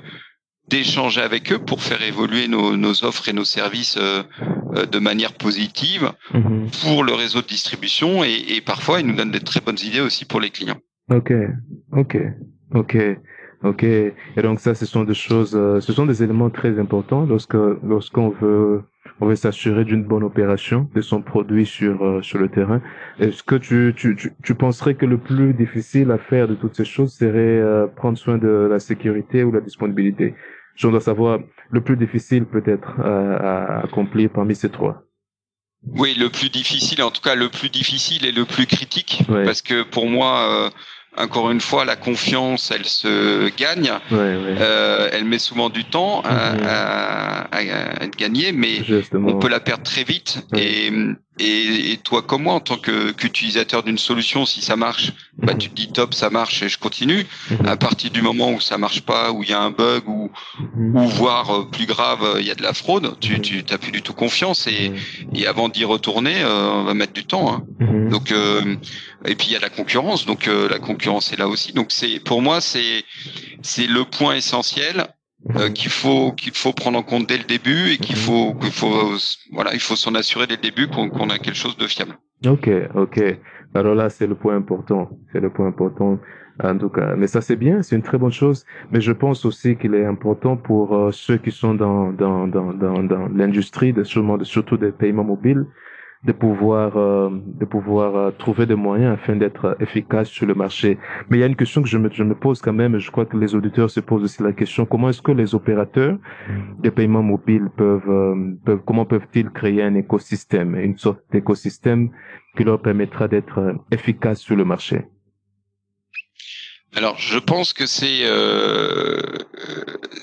d'échanger 0.69 1.21
avec 1.21 1.53
eux 1.53 1.59
pour 1.59 1.83
faire 1.83 2.03
évoluer 2.03 2.49
nos, 2.49 3.05
offres 3.05 3.29
et 3.29 3.33
nos 3.33 3.45
services 3.45 3.97
euh, 3.99 4.23
euh, 4.75 4.87
de 4.87 4.99
manière 4.99 5.33
positive 5.33 6.13
mhm. 6.33 6.69
pour 6.83 7.05
le 7.05 7.13
réseau 7.13 7.43
de 7.43 7.47
distribution 7.47 8.25
et, 8.25 8.61
parfois 8.65 9.01
ils 9.01 9.07
nous 9.07 9.15
donnent 9.15 9.31
des 9.31 9.41
très 9.41 9.61
bonnes 9.61 9.79
idées 9.85 10.01
aussi 10.01 10.25
pour 10.25 10.41
les 10.41 10.51
clients. 10.51 10.79
Ok, 11.11 11.33
ok, 11.93 12.17
ok. 12.75 12.97
Ok, 13.63 13.83
et 13.83 14.13
donc 14.43 14.61
ça, 14.61 14.75
ce 14.75 14.85
sont 14.85 15.05
des 15.05 15.15
choses, 15.15 15.53
ce 15.53 15.93
sont 15.95 16.05
des 16.05 16.23
éléments 16.23 16.51
très 16.51 16.79
importants 16.79 17.25
lorsque 17.25 17.57
lorsqu'on 17.83 18.29
veut 18.29 18.83
on 19.21 19.27
veut 19.27 19.37
s'assurer 19.37 19.85
d'une 19.85 20.05
bonne 20.05 20.25
opération 20.25 20.89
de 20.95 21.01
son 21.01 21.23
produit 21.23 21.67
sur 21.67 22.05
euh, 22.05 22.23
sur 22.23 22.39
le 22.39 22.49
terrain. 22.49 22.81
Est-ce 23.21 23.43
que 23.43 23.55
tu, 23.55 23.95
tu, 23.97 24.17
tu, 24.17 24.33
tu, 24.43 24.55
penserais 24.55 24.95
que 24.95 25.07
le 25.07 25.19
plus 25.19 25.55
difficile 25.55 26.11
à 26.11 26.19
faire 26.19 26.49
de 26.49 26.55
toutes 26.55 26.75
ces 26.75 26.85
choses 26.85 27.15
serait 27.15 27.61
euh, 27.61 27.87
prendre 27.87 28.19
soin 28.19 28.39
de 28.39 28.69
la 28.71 28.79
sécurité 28.79 29.45
ou 29.45 29.53
la 29.53 29.61
disponibilité? 29.61 30.35
Je 30.75 30.89
dois 30.89 31.01
savoir 31.01 31.39
le 31.71 31.81
plus 31.81 31.97
difficile 31.97 32.47
peut-être 32.47 33.01
à, 33.01 33.85
accomplir 33.85 34.31
parmi 34.31 34.57
ces 34.57 34.71
trois. 34.71 35.05
Oui, 35.87 36.15
le 36.19 36.31
plus 36.31 36.51
difficile, 36.51 37.03
en 37.03 37.11
tout 37.11 37.21
cas 37.21 37.35
le 37.35 37.49
plus 37.49 37.69
difficile 37.69 38.25
et 38.25 38.33
le 38.33 38.45
plus 38.45 38.67
critique, 38.67 39.23
parce 39.29 39.61
que 39.61 39.83
pour 39.83 40.09
moi, 40.09 40.49
euh, 40.51 40.71
encore 41.17 41.51
une 41.51 41.61
fois, 41.61 41.85
la 41.85 41.97
confiance, 41.97 42.71
elle 42.71 42.85
se 42.85 43.49
gagne. 43.57 43.93
Euh, 44.13 45.09
elle 45.13 45.25
met 45.25 45.39
souvent 45.39 45.71
du 45.71 45.85
temps 45.85 46.23
à, 46.25 47.49
mhm. 47.53 48.03
être 48.03 48.17
gagnée, 48.17 48.53
mais 48.53 48.83
on 49.13 49.39
peut 49.39 49.49
la 49.49 49.61
perdre 49.61 49.85
très 49.85 50.05
vite. 50.05 50.47
Et 50.57 50.91
et, 51.41 51.99
toi 52.05 52.23
comme 52.23 52.45
moi, 52.45 52.55
en 52.55 52.61
tant 52.61 52.77
qu'utilisateur 52.77 53.83
d'une 53.83 53.99
solution, 53.99 54.47
si 54.47 54.61
ça 54.61 54.77
marche, 54.77 55.13
bah 55.37 55.55
tu 55.55 55.69
te 55.69 55.75
dis 55.75 55.91
top, 55.91 56.15
ça 56.15 56.31
marche 56.31 56.63
et 56.63 56.69
je 56.69 56.79
continue. 56.79 57.27
À 57.67 57.77
partir 57.77 58.11
du 58.11 58.23
moment 58.23 58.53
où 58.53 58.61
ça 58.61 58.79
marche 58.79 59.01
pas, 59.01 59.33
où 59.33 59.43
il 59.43 59.51
y 59.51 59.53
a 59.53 59.61
un 59.61 59.71
bug, 59.71 60.09
ou 60.09 60.31
ou 60.77 61.01
voire 61.01 61.51
euh, 61.51 61.65
plus 61.65 61.87
grave, 61.87 62.21
euh, 62.23 62.41
il 62.41 62.47
y 62.47 62.53
a 62.53 62.55
de 62.55 62.63
la 62.63 62.73
fraude, 62.73 63.17
tu 63.21 63.65
t'as 63.65 63.79
plus 63.79 63.91
du 63.91 64.03
tout 64.03 64.13
confiance 64.13 64.69
et 64.69 64.93
et 65.35 65.47
avant 65.49 65.69
d'y 65.69 65.85
retourner, 65.85 66.43
euh, 66.43 66.71
on 66.71 66.85
va 66.85 66.95
mettre 66.95 67.13
du 67.13 67.25
temps. 67.25 67.53
Hein. 67.53 67.65
Donc 68.11 68.33
et 69.25 69.35
puis 69.35 69.49
il 69.49 69.53
y 69.53 69.57
a 69.57 69.61
la 69.61 69.71
concurrence, 69.71 70.27
donc 70.27 70.47
la 70.47 70.79
concurrence 70.79 71.04
est 71.11 71.39
là 71.39 71.49
aussi. 71.49 71.73
Donc 71.73 71.87
c'est 71.91 72.21
pour 72.21 72.43
moi 72.43 72.61
c'est 72.61 73.05
c'est 73.63 73.87
le 73.87 74.05
point 74.05 74.35
essentiel 74.35 75.07
euh, 75.57 75.71
qu'il 75.71 75.91
faut 75.91 76.33
qu'il 76.33 76.53
faut 76.53 76.73
prendre 76.73 76.99
en 76.99 77.03
compte 77.03 77.29
dès 77.29 77.39
le 77.39 77.45
début 77.45 77.91
et 77.93 77.99
qu'il 77.99 78.17
faut 78.17 78.55
qu'il 78.55 78.73
faut 78.73 79.17
voilà 79.53 79.75
il 79.75 79.81
faut 79.81 79.97
s'en 79.97 80.15
assurer 80.15 80.47
dès 80.47 80.57
le 80.57 80.63
début 80.63 80.89
qu'on 80.89 81.31
a 81.31 81.39
quelque 81.39 81.57
chose 81.57 81.77
de 81.77 81.87
fiable. 81.87 82.17
Ok 82.47 82.69
ok. 82.95 83.21
Alors 83.75 83.95
là 83.95 84.09
c'est 84.09 84.27
le 84.27 84.35
point 84.35 84.57
important. 84.57 85.11
C'est 85.33 85.41
le 85.41 85.51
point 85.51 85.67
important 85.67 86.19
en 86.63 86.79
tout 86.79 86.89
cas. 86.89 87.15
Mais 87.17 87.27
ça 87.27 87.41
c'est 87.41 87.57
bien 87.57 87.83
c'est 87.83 87.97
une 87.97 88.03
très 88.03 88.19
bonne 88.19 88.33
chose. 88.33 88.65
Mais 88.91 89.01
je 89.01 89.13
pense 89.13 89.45
aussi 89.45 89.77
qu'il 89.77 89.95
est 89.95 90.07
important 90.07 90.57
pour 90.57 90.97
euh, 90.97 91.11
ceux 91.13 91.37
qui 91.37 91.51
sont 91.51 91.75
dans 91.75 92.13
dans 92.13 92.47
dans 92.47 92.73
dans, 92.73 93.03
dans 93.03 93.29
l'industrie 93.29 93.93
de 93.93 94.05
surtout 94.05 94.77
des 94.77 94.93
paiements 94.93 95.25
mobiles 95.25 95.67
de 96.25 96.33
pouvoir 96.33 96.97
euh, 96.97 97.31
de 97.31 97.65
pouvoir 97.65 98.17
euh, 98.17 98.31
trouver 98.31 98.67
des 98.67 98.75
moyens 98.75 99.15
afin 99.15 99.37
d'être 99.37 99.77
efficace 99.81 100.29
sur 100.29 100.47
le 100.47 100.55
marché. 100.55 100.99
Mais 101.29 101.37
il 101.37 101.41
y 101.41 101.43
a 101.43 101.47
une 101.47 101.57
question 101.57 101.83
que 101.83 101.89
je 101.89 101.99
me, 101.99 102.11
je 102.11 102.23
me 102.23 102.35
pose 102.35 102.61
quand 102.63 102.73
même, 102.73 102.95
et 102.95 103.01
je 103.01 103.11
crois 103.11 103.27
que 103.27 103.37
les 103.37 103.55
auditeurs 103.55 103.91
se 103.91 104.01
posent 104.01 104.25
aussi 104.25 104.43
la 104.43 104.53
question, 104.53 104.87
comment 104.87 105.11
est-ce 105.11 105.23
que 105.23 105.33
les 105.33 105.55
opérateurs 105.55 106.17
de 106.83 106.91
paiement 106.91 107.23
mobile 107.23 107.69
peuvent, 107.77 108.09
euh, 108.09 108.35
peuvent 108.65 108.83
comment 108.87 109.05
peuvent-ils 109.05 109.51
créer 109.51 109.83
un 109.83 109.95
écosystème, 109.95 110.77
une 110.77 110.97
sorte 110.97 111.21
d'écosystème 111.31 112.11
qui 112.57 112.65
leur 112.65 112.81
permettra 112.81 113.29
d'être 113.29 113.75
efficace 113.91 114.41
sur 114.41 114.57
le 114.57 114.65
marché? 114.65 115.05
Alors, 116.97 117.19
je 117.19 117.39
pense 117.39 117.73
que 117.73 117.87
c'est 117.87 118.21
euh, 118.23 119.21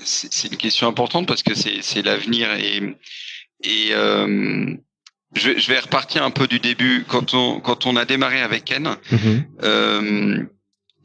c'est 0.03 0.49
une 0.51 0.57
question 0.57 0.87
importante 0.87 1.27
parce 1.27 1.43
que 1.43 1.53
c'est 1.53 2.01
l'avenir 2.01 2.47
et 2.53 2.95
et 3.63 3.89
euh, 3.91 4.73
je, 5.33 5.57
je, 5.57 5.67
vais 5.71 5.79
repartir 5.79 6.23
un 6.23 6.31
peu 6.31 6.47
du 6.47 6.59
début. 6.59 7.05
Quand 7.07 7.33
on 7.33 7.59
quand 7.59 7.85
on 7.85 7.95
a 7.95 8.05
démarré 8.05 8.41
avec 8.41 8.65
Ken, 8.65 8.95
mhm. 9.11 9.45
euh, 9.63 10.43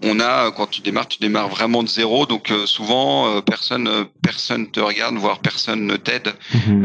on 0.02 0.20
a 0.20 0.50
quand 0.50 0.66
tu 0.66 0.82
démarres, 0.82 1.08
tu 1.08 1.18
démarres 1.20 1.48
vraiment 1.48 1.82
de 1.82 1.88
zéro. 1.88 2.26
Donc 2.26 2.50
euh, 2.50 2.66
souvent 2.66 3.28
euh, 3.28 3.40
personne 3.40 3.88
euh, 3.88 4.04
personne 4.22 4.70
te 4.70 4.80
regarde, 4.80 5.16
voire 5.16 5.38
personne 5.40 5.86
ne 5.86 5.96
t'aide. 5.96 6.32
Mhm. 6.54 6.84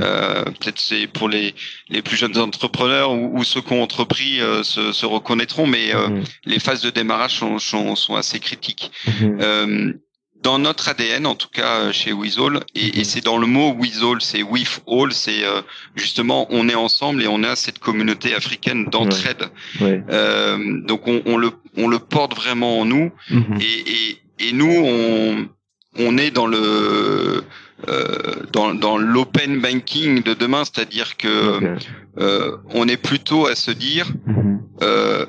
Peut-être 0.60 0.80
c'est 0.80 1.08
pour 1.08 1.27
les 1.30 1.56
les 1.89 2.01
plus 2.01 2.15
jeunes 2.15 2.38
entrepreneurs 2.38 3.12
ou, 3.12 3.38
ou 3.38 3.43
ceux 3.43 3.62
qui 3.62 3.73
ont 3.73 3.84
entrepris 3.84 4.39
se, 4.63 4.91
se, 4.91 5.06
reconnaîtront, 5.06 5.67
mais 5.67 5.93
mhm. 5.93 6.23
les 6.45 6.60
phases 6.60 6.82
de 6.82 6.89
démarrage 6.89 7.36
sont 7.36 7.60
sont, 7.60 7.95
sont 7.95 8.15
assez 8.15 8.39
critiques 8.39 8.91
dans 10.41 10.60
notre 10.60 10.89
ADN, 10.89 11.25
en 11.25 11.36
tout 11.36 11.49
cas 11.51 11.80
euh, 11.80 11.91
chez 11.91 12.13
Weasel, 12.13 12.62
et, 12.75 12.88
et 12.88 12.97
mhm. 12.99 13.04
c'est 13.04 13.23
dans 13.23 13.38
le 13.38 13.47
mot 13.47 13.73
Weasel, 13.73 14.17
c'est 14.19 14.43
with 14.43 14.82
all, 14.88 15.12
c'est 15.13 15.43
euh, 15.43 15.62
justement 15.95 16.47
on 16.49 16.67
est 16.69 16.75
ensemble 16.75 17.21
et 17.21 17.27
on 17.27 17.43
a 17.43 17.56
cette 17.56 17.80
communauté 17.80 18.34
africaine 18.34 18.86
d'entraide. 18.86 19.49
Euh, 19.82 20.82
donc 20.82 21.08
on, 21.08 21.21
on, 21.25 21.38
le 21.38 21.51
on 21.77 21.88
le 21.88 21.99
porte 21.99 22.36
vraiment 22.36 22.80
en 22.80 22.86
nous 22.86 23.12
mhm. 23.30 23.60
et, 23.60 23.91
et, 23.91 24.47
et, 24.47 24.51
nous 24.54 24.73
on 24.73 25.47
on 25.99 26.17
est 26.17 26.32
dans 26.32 26.47
le 26.47 27.43
euh, 27.88 28.36
dans, 28.54 28.75
dans 28.75 28.97
l'open 28.97 29.60
banking 29.60 30.21
de 30.21 30.36
demain, 30.36 30.63
c'est-à-dire 30.65 31.17
que 31.17 31.77
euh, 32.19 32.58
on 32.69 32.88
est 32.88 32.97
plutôt 32.97 33.47
à 33.47 33.56
se 33.56 33.71
dire 33.71 34.12
mhm. 34.27 34.62
euh, 34.84 35.25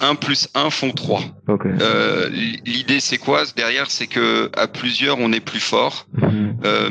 1 0.00 0.14
plus 0.16 0.48
1 0.54 0.70
font 0.70 0.90
3. 0.90 1.22
Euh, 1.48 2.28
L'idée 2.64 3.00
c'est 3.00 3.18
quoi? 3.18 3.42
Derrière 3.56 3.90
C'est 3.90 4.06
que 4.06 4.50
à 4.56 4.66
plusieurs 4.66 5.18
on 5.18 5.32
est 5.32 5.40
plus 5.40 5.60
fort. 5.60 6.06
Mhm. 6.14 6.56
Euh, 6.64 6.88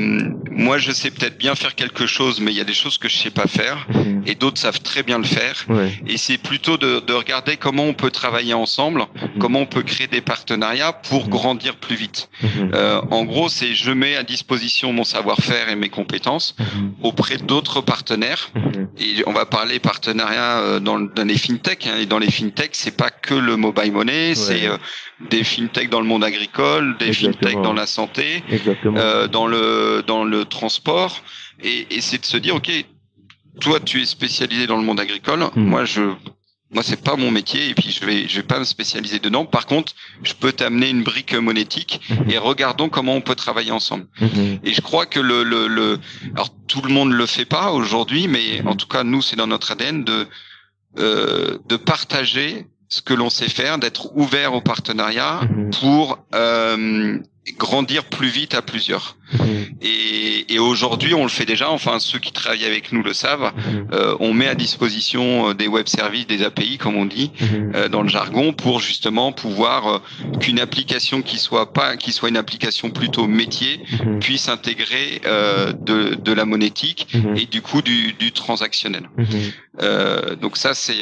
moi 0.52 0.78
je 0.78 0.92
sais 0.92 1.10
peut-être 1.10 1.38
bien 1.38 1.56
faire 1.56 1.76
quelque 1.76 2.06
chose, 2.06 2.40
mais 2.40 2.52
il 2.52 2.58
y 2.58 2.62
a 2.62 2.66
des 2.66 2.74
choses 2.74 2.98
que 2.98 3.10
je 3.10 3.18
sais 3.18 3.32
pas 3.32 3.48
faire, 3.48 3.88
mhm. 3.90 4.24
et 4.28 4.36
d'autres 4.36 4.60
savent 4.60 4.82
très 4.82 5.04
bien 5.04 5.18
le 5.18 5.24
faire. 5.24 5.66
Et 6.08 6.18
c'est 6.18 6.38
plutôt 6.38 6.78
de, 6.78 7.00
de, 7.00 7.14
regarder 7.14 7.58
comment 7.58 7.84
on 7.84 7.94
peut 7.94 8.12
travailler 8.12 8.54
ensemble, 8.54 9.02
mhm. 9.02 9.40
comment 9.40 9.62
on 9.62 9.66
peut 9.66 9.82
créer 9.82 10.08
des 10.08 10.22
partenariats 10.22 10.94
pour 10.94 11.30
grandir 11.30 11.76
plus 11.76 11.96
vite. 11.96 12.30
Euh, 12.74 13.02
en 13.10 13.24
gros, 13.26 13.50
c'est 13.50 13.74
je 13.74 13.92
mets 13.92 14.16
à 14.16 14.24
disposition 14.24 14.94
mon 14.94 15.04
savoir-faire 15.04 15.70
et 15.70 15.76
mes 15.76 15.90
compétences 15.90 16.56
auprès 17.02 17.38
d'autres 17.38 17.82
partenaires. 17.82 18.52
Et 19.00 19.24
on 19.26 19.34
va 19.34 19.46
parler 19.46 19.80
partenariat 19.80 20.60
euh, 20.60 20.80
dans, 20.80 21.00
dans 21.00 21.28
les 21.28 21.38
fintech. 21.38 21.88
Hein, 21.88 21.98
et 22.00 22.06
dans 22.06 22.20
les 22.20 22.32
fintech, 22.32 22.72
c'est 22.74 22.96
pas 22.96 23.10
que 23.10 23.34
le 23.34 23.56
mobile 23.58 23.92
money, 23.92 24.34
c'est 24.48 24.68
euh, 24.68 24.78
des 25.30 25.44
fintech 25.44 25.90
dans 25.90 26.02
le 26.02 26.08
monde 26.08 26.24
agricole, 26.24 26.98
des 26.98 27.14
fintech 27.14 27.62
dans 27.62 27.74
la 27.74 27.86
santé, 27.86 28.44
euh, 28.86 29.28
dans 29.28 29.48
le 29.48 30.04
dans 30.06 30.24
le 30.24 30.46
transport, 30.46 31.22
et, 31.62 31.88
et 31.90 32.02
c'est 32.02 32.20
de 32.20 32.26
se 32.26 32.38
dire 32.38 32.56
ok, 32.56 32.72
toi 33.60 33.80
tu 33.80 34.02
es 34.02 34.06
spécialisé 34.06 34.68
dans 34.68 34.78
le 34.78 34.84
monde 34.84 35.00
agricole, 35.00 35.44
hmm. 35.56 35.64
moi 35.64 35.86
je 35.86 36.02
moi 36.72 36.82
c'est 36.82 37.04
pas 37.04 37.16
mon 37.16 37.30
métier 37.30 37.70
et 37.70 37.76
puis 37.76 37.92
je 37.92 38.04
vais 38.06 38.28
je 38.28 38.38
vais 38.38 38.48
pas 38.48 38.60
me 38.60 38.64
spécialiser 38.64 39.20
dedans. 39.20 39.46
Par 39.46 39.66
contre, 39.68 39.94
je 40.24 40.34
peux 40.34 40.52
t'amener 40.52 40.90
une 40.90 41.04
brique 41.04 41.34
monétique 41.34 42.02
hmm. 42.10 42.30
et 42.30 42.38
regardons 42.38 42.90
comment 42.90 43.16
on 43.16 43.22
peut 43.22 43.36
travailler 43.36 43.72
ensemble. 43.72 44.08
Hmm. 44.20 44.56
Et 44.64 44.74
je 44.74 44.82
crois 44.82 45.06
que 45.06 45.20
le, 45.20 45.44
le, 45.44 45.68
le 45.68 46.00
alors 46.34 46.50
tout 46.68 46.82
le 46.82 46.90
monde 46.90 47.12
le 47.12 47.26
fait 47.26 47.46
pas 47.46 47.72
aujourd'hui, 47.72 48.28
mais 48.28 48.62
en 48.66 48.76
tout 48.76 48.88
cas 48.88 49.04
nous 49.04 49.22
c'est 49.22 49.36
dans 49.36 49.48
notre 49.48 49.72
ADN 49.72 50.04
de 50.04 50.28
euh, 51.00 51.58
de 51.68 51.76
partager 51.76 52.68
ce 52.94 53.02
que 53.02 53.16
l'on 53.16 53.32
sait 53.32 53.50
faire, 53.50 53.80
d'être 53.80 54.16
ouvert 54.16 54.54
au 54.54 54.62
partenariat 54.62 55.42
mhm. 55.50 55.72
pour 55.72 56.20
euh, 56.36 57.18
grandir 57.58 58.06
plus 58.06 58.30
vite 58.30 58.54
à 58.54 58.62
plusieurs. 58.62 59.18
Mhm. 59.34 59.66
Et, 59.82 60.54
et 60.54 60.60
aujourd'hui, 60.60 61.16
on 61.16 61.24
le 61.24 61.30
fait 61.30 61.46
déjà. 61.46 61.72
Enfin, 61.72 62.00
ceux 62.00 62.20
qui 62.20 62.32
travaillent 62.32 62.66
avec 62.66 62.92
nous 62.92 63.02
le 63.02 63.14
savent. 63.14 63.52
Mhm. 63.56 63.88
Euh, 63.94 64.16
on 64.20 64.32
met 64.34 64.48
à 64.48 64.54
disposition 64.54 65.50
euh, 65.50 65.54
des 65.56 65.68
web 65.68 65.88
services, 65.88 66.28
des 66.28 66.44
API, 66.44 66.78
comme 66.78 66.96
on 66.96 67.06
dit 67.06 67.32
euh, 67.74 67.90
dans 67.90 68.04
le 68.04 68.10
jargon, 68.10 68.54
pour 68.54 68.80
justement 68.80 69.32
pouvoir 69.32 69.88
euh, 69.88 70.00
qu'une 70.40 70.60
application 70.60 71.24
qui 71.24 71.40
soit 71.40 71.74
pas, 71.74 71.98
qui 71.98 72.12
soit 72.12 72.30
une 72.30 72.38
application 72.38 72.92
plutôt 72.92 73.26
métier, 73.26 73.80
puisse 74.20 74.50
intégrer 74.50 75.22
euh, 75.26 75.74
de, 75.74 76.14
de 76.14 76.32
la 76.32 76.46
monétique 76.46 77.08
et 77.36 77.48
du 77.48 77.62
coup 77.64 77.82
du, 77.82 78.14
du 78.14 78.32
transactionnel. 78.32 79.10
donc 80.42 80.58
ça, 80.58 80.76
c'est 80.76 81.02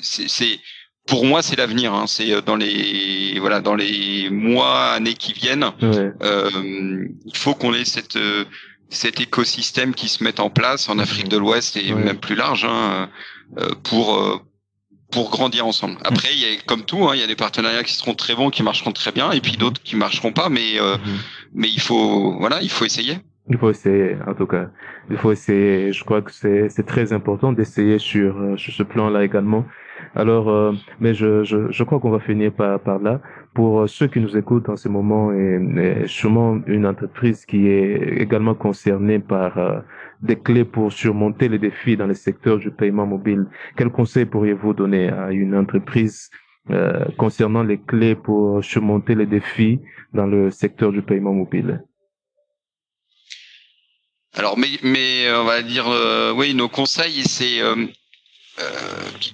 c'est 0.00 0.60
pour 1.06 1.24
moi, 1.26 1.42
c'est 1.42 1.56
l'avenir. 1.56 1.92
Hein. 1.94 2.06
C'est 2.06 2.32
euh, 2.32 2.40
dans 2.40 2.56
les 2.56 3.38
voilà 3.40 3.60
dans 3.60 3.74
les 3.74 4.30
mois, 4.30 4.92
années 4.92 5.14
qui 5.14 5.32
viennent. 5.32 5.70
Euh, 5.82 7.08
il 7.24 7.36
faut 7.36 7.54
qu'on 7.54 7.74
ait 7.74 7.84
cette 7.84 8.16
euh, 8.16 8.44
cet 8.88 9.20
écosystème 9.20 9.94
qui 9.94 10.08
se 10.08 10.22
mette 10.22 10.38
en 10.38 10.50
place 10.50 10.88
en 10.88 10.98
Afrique 10.98 11.28
de 11.28 11.38
l'Ouest 11.38 11.76
et 11.76 11.94
même 11.94 12.18
plus 12.18 12.34
large 12.34 12.66
hein, 12.68 13.08
euh, 13.58 13.70
pour 13.82 14.42
pour 15.10 15.30
grandir 15.30 15.66
ensemble. 15.66 15.96
Après, 16.04 16.28
il 16.32 16.40
y 16.40 16.44
a 16.44 16.56
comme 16.66 16.84
tout, 16.84 17.06
hein, 17.06 17.14
il 17.14 17.20
y 17.20 17.24
a 17.24 17.26
des 17.26 17.36
partenariats 17.36 17.82
qui 17.82 17.94
seront 17.94 18.14
très 18.14 18.34
bons, 18.34 18.48
qui 18.48 18.62
marcheront 18.62 18.92
très 18.92 19.12
bien, 19.12 19.30
et 19.30 19.40
puis 19.40 19.58
d'autres 19.58 19.82
qui 19.82 19.96
marcheront 19.96 20.32
pas. 20.32 20.48
Mais 20.48 20.78
mhm. 20.80 20.98
mais 21.54 21.68
il 21.68 21.80
faut 21.80 22.38
voilà, 22.38 22.62
il 22.62 22.70
faut 22.70 22.84
essayer. 22.84 23.18
Il 23.48 23.58
faut 23.58 23.70
essayer, 23.70 24.16
en 24.26 24.34
tout 24.34 24.46
cas. 24.46 24.70
Il 25.10 25.16
faut 25.16 25.32
essayer. 25.32 25.92
Je 25.92 26.04
crois 26.04 26.22
que 26.22 26.30
c'est 26.30 26.68
c'est 26.68 26.86
très 26.86 27.12
important 27.12 27.52
d'essayer 27.52 27.98
sur 27.98 28.54
sur 28.56 28.72
ce 28.72 28.84
plan-là 28.84 29.24
également 29.24 29.66
alors, 30.14 30.48
euh, 30.48 30.72
mais 31.00 31.14
je, 31.14 31.44
je, 31.44 31.70
je 31.70 31.84
crois 31.84 32.00
qu'on 32.00 32.10
va 32.10 32.20
finir 32.20 32.52
par, 32.52 32.80
par 32.80 32.98
là. 32.98 33.20
Pour 33.54 33.80
euh, 33.80 33.86
ceux 33.86 34.06
qui 34.06 34.20
nous 34.20 34.36
écoutent 34.36 34.68
en 34.68 34.76
ce 34.76 34.88
moment, 34.88 35.32
et, 35.32 35.60
et 36.02 36.06
sûrement 36.06 36.60
une 36.66 36.86
entreprise 36.86 37.44
qui 37.46 37.68
est 37.68 38.20
également 38.20 38.54
concernée 38.54 39.18
par 39.18 39.58
euh, 39.58 39.80
des 40.22 40.36
clés 40.36 40.64
pour 40.64 40.92
surmonter 40.92 41.48
les 41.48 41.58
défis 41.58 41.96
dans 41.96 42.06
le 42.06 42.14
secteur 42.14 42.58
du 42.58 42.70
paiement 42.70 43.06
mobile, 43.06 43.46
quels 43.76 43.90
conseils 43.90 44.26
pourriez-vous 44.26 44.74
donner 44.74 45.08
à 45.08 45.32
une 45.32 45.54
entreprise 45.54 46.30
concernant 47.18 47.64
les 47.64 47.80
clés 47.80 48.14
pour 48.14 48.62
surmonter 48.62 49.16
les 49.16 49.26
défis 49.26 49.80
dans 50.14 50.26
le 50.26 50.48
secteur 50.52 50.92
du 50.92 51.02
paiement 51.02 51.32
mobile? 51.32 51.82
Alors, 54.34 54.56
mais, 54.56 54.68
mais 54.84 55.26
on 55.34 55.44
va 55.44 55.60
dire, 55.62 55.86
oui, 56.36 56.54
nos 56.54 56.68
conseils, 56.68 57.24
c'est 57.24 57.60
euh, 57.60 57.86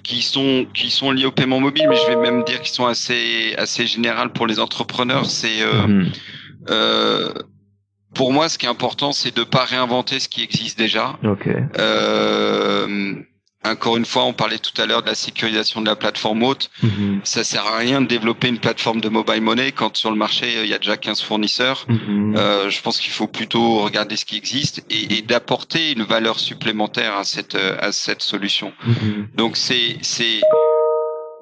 qui, 0.02 0.22
sont 0.22 0.66
qui 0.74 0.90
sont 0.90 1.10
liés 1.10 1.26
au 1.26 1.32
paiement 1.32 1.60
mobile, 1.60 1.86
mais 1.88 1.96
je 1.96 2.06
vais 2.06 2.16
même 2.16 2.44
dire 2.44 2.60
qu'ils 2.60 2.74
sont 2.74 2.86
assez 2.86 3.54
assez 3.56 3.86
général 3.86 4.32
pour 4.32 4.46
les 4.46 4.60
entrepreneurs. 4.60 5.26
C'est 5.26 5.62
euh, 5.62 5.86
mhm. 5.86 6.12
euh, 6.70 7.32
pour 8.14 8.32
moi, 8.32 8.48
ce 8.48 8.58
qui 8.58 8.66
est 8.66 8.68
important, 8.68 9.12
c'est 9.12 9.36
de 9.36 9.44
pas 9.44 9.64
réinventer 9.64 10.18
ce 10.18 10.28
qui 10.28 10.42
existe 10.42 10.78
déjà. 10.78 11.18
Okay. 11.22 11.56
Euh, 11.78 13.14
encore 13.64 13.96
une 13.96 14.04
fois, 14.04 14.24
on 14.24 14.32
parlait 14.32 14.58
tout 14.58 14.80
à 14.80 14.86
l'heure 14.86 15.02
de 15.02 15.08
la 15.08 15.14
sécurisation 15.14 15.80
de 15.80 15.86
la 15.86 15.96
plateforme 15.96 16.42
haute. 16.42 16.70
Mm 16.82 17.18
Ça 17.24 17.42
sert 17.42 17.66
à 17.66 17.78
rien 17.78 18.00
de 18.00 18.06
développer 18.06 18.48
une 18.48 18.58
plateforme 18.58 19.00
de 19.00 19.08
mobile 19.08 19.42
money 19.42 19.72
quand 19.72 19.96
sur 19.96 20.10
le 20.10 20.16
marché 20.16 20.62
il 20.62 20.68
y 20.68 20.74
a 20.74 20.78
déjà 20.78 20.96
15 20.96 21.20
fournisseurs. 21.22 21.84
Mhm. 21.88 22.36
Euh, 22.36 22.70
je 22.70 22.80
pense 22.80 23.00
qu'il 23.00 23.12
faut 23.12 23.26
plutôt 23.26 23.80
regarder 23.80 24.16
ce 24.16 24.24
qui 24.24 24.36
existe 24.36 24.84
et, 24.90 25.18
et 25.18 25.22
d'apporter 25.22 25.92
une 25.92 26.04
valeur 26.04 26.38
supplémentaire 26.38 27.16
à 27.16 27.24
cette 27.24 27.56
à 27.56 27.90
cette 27.92 28.22
solution. 28.22 28.72
Mhm. 28.86 29.28
Donc 29.34 29.56
c'est 29.56 29.98
c'est 30.02 30.40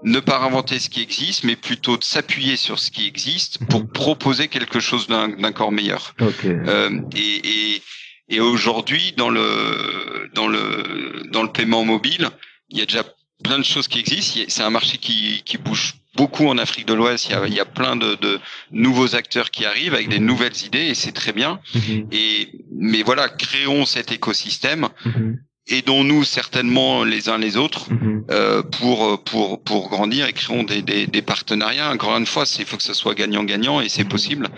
ne 0.02 0.20
pas 0.20 0.38
inventer 0.38 0.78
ce 0.78 0.88
qui 0.88 1.02
existe, 1.02 1.44
mais 1.44 1.56
plutôt 1.56 1.96
de 1.96 2.04
s'appuyer 2.04 2.56
sur 2.56 2.78
ce 2.78 2.90
qui 2.90 3.06
existe 3.06 3.58
pour 3.66 3.80
mhm. 3.80 3.88
proposer 3.88 4.48
quelque 4.48 4.80
chose 4.80 5.06
d'un 5.06 5.52
corps 5.52 5.72
meilleur. 5.72 6.14
Okay. 6.20 6.56
Euh, 6.66 7.00
et, 7.14 7.74
et 7.76 7.82
et 8.28 8.40
aujourd'hui, 8.40 9.12
dans 9.16 9.30
le 9.30 10.30
dans 10.34 10.48
le 10.48 11.22
dans 11.30 11.42
le 11.42 11.52
paiement 11.52 11.84
mobile, 11.84 12.28
il 12.70 12.78
y 12.78 12.82
a 12.82 12.86
déjà 12.86 13.04
plein 13.42 13.58
de 13.58 13.64
choses 13.64 13.86
qui 13.88 14.00
existent. 14.00 14.40
C'est 14.48 14.62
un 14.62 14.70
marché 14.70 14.98
qui 14.98 15.42
qui 15.44 15.58
bouge 15.58 15.94
beaucoup 16.16 16.48
en 16.48 16.58
Afrique 16.58 16.86
de 16.86 16.94
l'Ouest. 16.94 17.26
Il 17.28 17.32
y 17.32 17.34
a, 17.34 17.46
il 17.46 17.54
y 17.54 17.60
a 17.60 17.64
plein 17.64 17.94
de, 17.94 18.14
de, 18.16 18.40
nouveaux 18.72 19.14
acteurs 19.14 19.50
qui 19.50 19.66
arrivent 19.66 19.94
avec 19.94 20.08
des 20.08 20.18
nouvelles 20.18 20.64
idées 20.64 20.86
et 20.86 20.94
c'est 20.94 21.12
très 21.12 21.32
bien. 21.32 21.60
Mhm. 21.74 22.08
Et 22.10 22.48
mais 22.74 23.02
voilà, 23.02 23.28
créons 23.28 23.84
cet 23.84 24.10
écosystème. 24.10 24.88
Mhm. 25.04 25.38
Aidons-nous 25.68 26.22
certainement 26.22 27.02
les 27.02 27.28
uns 27.28 27.38
les 27.38 27.56
autres 27.56 27.92
mhm. 27.92 28.24
euh, 28.30 28.62
pour 28.62 29.22
pour 29.24 29.62
pour 29.62 29.88
grandir 29.88 30.26
et 30.26 30.32
créons 30.32 30.64
des, 30.64 30.82
des, 30.82 31.06
des 31.06 31.22
partenariats. 31.22 31.92
Encore 31.92 32.16
une 32.16 32.26
fois, 32.26 32.44
il 32.58 32.64
faut 32.64 32.76
que 32.76 32.82
ce 32.82 32.94
soit 32.94 33.14
gagnant-gagnant 33.14 33.80
et 33.80 33.88
c'est 33.88 34.04
possible. 34.04 34.48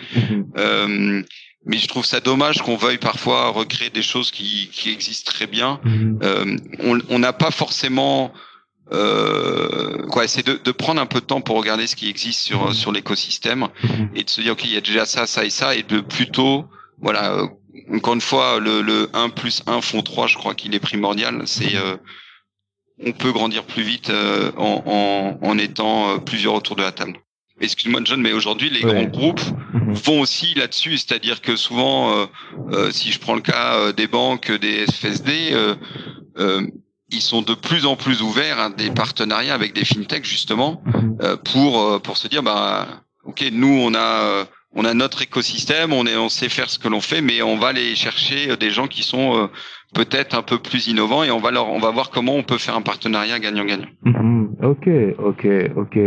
Euh, 0.57 1.23
mais 1.69 1.77
je 1.79 1.87
trouve 1.87 2.05
ça 2.05 2.21
dommage 2.21 2.63
qu'on 2.63 2.77
veuille 2.77 2.99
parfois 2.99 3.51
recréer 3.51 3.91
des 3.91 4.03
choses 4.03 4.31
qui, 4.31 4.71
qui 4.73 4.91
existent 4.91 5.31
très 5.31 5.47
bien. 5.47 5.81
Mhm. 5.85 6.19
Euh, 6.23 6.57
on 7.11 7.19
n'a 7.19 7.33
pas 7.33 7.51
forcément 7.51 8.33
euh, 8.91 10.07
quoi, 10.09 10.27
c'est 10.27 10.47
de, 10.47 10.59
de, 10.63 10.73
prendre 10.73 11.01
un 11.01 11.07
peu 11.07 11.21
de 11.21 11.27
temps 11.27 11.43
pour 11.43 11.57
regarder 11.59 11.87
ce 11.87 11.95
qui 11.95 12.09
existe 12.09 12.41
sur 12.41 12.69
mhm. 12.69 12.73
sur 12.73 12.91
l'écosystème 12.91 13.69
mhm. 13.83 14.11
et 14.15 14.25
de 14.25 14.31
se 14.31 14.41
dire 14.41 14.53
ok 14.53 14.65
il 14.65 14.73
y 14.73 14.77
a 14.79 14.81
déjà 14.81 15.05
ça 15.05 15.27
ça 15.27 15.45
et 15.45 15.51
ça 15.51 15.75
et 15.75 15.83
de 15.83 16.01
plutôt 16.01 16.65
voilà 16.99 17.35
euh, 17.35 17.47
encore 17.95 18.15
une 18.15 18.23
fois 18.23 18.59
le, 18.61 18.81
le 18.81 19.11
1 19.13 19.29
plus 19.29 19.63
1 19.67 19.83
font 19.83 20.01
3 20.01 20.27
je 20.27 20.37
crois 20.37 20.55
qu'il 20.55 20.75
est 20.75 20.81
primordial 20.81 21.43
c'est 21.45 21.77
euh, 21.77 21.99
on 23.05 23.13
peut 23.13 23.33
grandir 23.33 23.65
plus 23.65 23.83
vite 23.83 24.11
euh, 24.11 24.51
en, 24.57 24.83
en, 24.87 25.47
en 25.47 25.59
étant 25.59 26.15
euh, 26.15 26.19
plusieurs 26.19 26.55
autour 26.55 26.77
de 26.77 26.83
la 26.83 26.93
table 26.93 27.19
excuse-moi 27.61 28.01
John, 28.05 28.21
mais 28.21 28.33
aujourd'hui 28.33 28.71
les 28.71 28.81
grands 28.81 29.05
groupes 29.05 29.40
mhm. 29.73 29.92
vont 29.94 30.21
aussi 30.21 30.55
là-dessus, 30.55 30.99
c'est-à-dire 30.99 31.40
que 31.40 31.57
souvent, 31.57 32.12
euh, 32.12 32.27
euh, 32.73 32.90
si 32.90 33.12
je 33.12 33.18
prends 33.18 33.35
le 33.35 33.40
cas 33.40 33.77
euh, 33.77 33.92
des 33.92 34.07
banques, 34.07 34.51
des 34.53 34.87
FSD, 34.87 35.55
ils 37.11 37.23
sont 37.23 37.40
de 37.40 37.55
plus 37.55 37.87
en 37.87 37.97
plus 37.97 38.21
ouverts 38.21 38.59
à 38.59 38.68
des 38.68 38.90
partenariats 38.90 39.55
avec 39.55 39.73
des 39.73 39.87
fintechs 39.87 40.27
justement 40.27 40.83
mhm. 40.85 41.38
pour 41.38 42.03
pour 42.03 42.18
se 42.18 42.29
dire 42.29 42.42
bah 42.42 42.87
ok 43.25 43.49
nous 43.51 43.81
on 43.83 43.94
a 43.94 44.44
on 44.75 44.85
a 44.85 44.92
notre 44.92 45.23
écosystème, 45.23 45.94
on 45.94 46.07
est 46.07 46.16
on 46.16 46.29
sait 46.29 46.51
faire 46.51 46.68
ce 46.68 46.79
que 46.79 46.87
l'on 46.87 47.01
fait, 47.01 47.23
mais 47.23 47.40
on 47.40 47.57
va 47.57 47.68
aller 47.68 47.97
chercher 47.97 48.59
des 48.59 48.71
gens 48.71 48.88
qui 48.88 49.03
sont 49.03 49.49
peut-être 49.94 50.37
un 50.37 50.42
peu 50.42 50.59
plus 50.59 50.88
innovants 50.88 51.24
et 51.24 51.31
on 51.31 51.38
va 51.38 51.51
leur 51.51 51.68
on 51.68 51.79
va 51.79 51.90
voir 51.90 52.11
comment 52.11 52.35
on 52.35 52.42
peut 52.42 52.59
faire 52.59 52.77
un 52.77 52.83
partenariat 52.83 53.38
gagnant-gagnant. 53.38 53.88
Mhm. 54.05 54.57
Ok, 54.62 54.88
ok, 55.18 55.46
ok. 55.77 55.98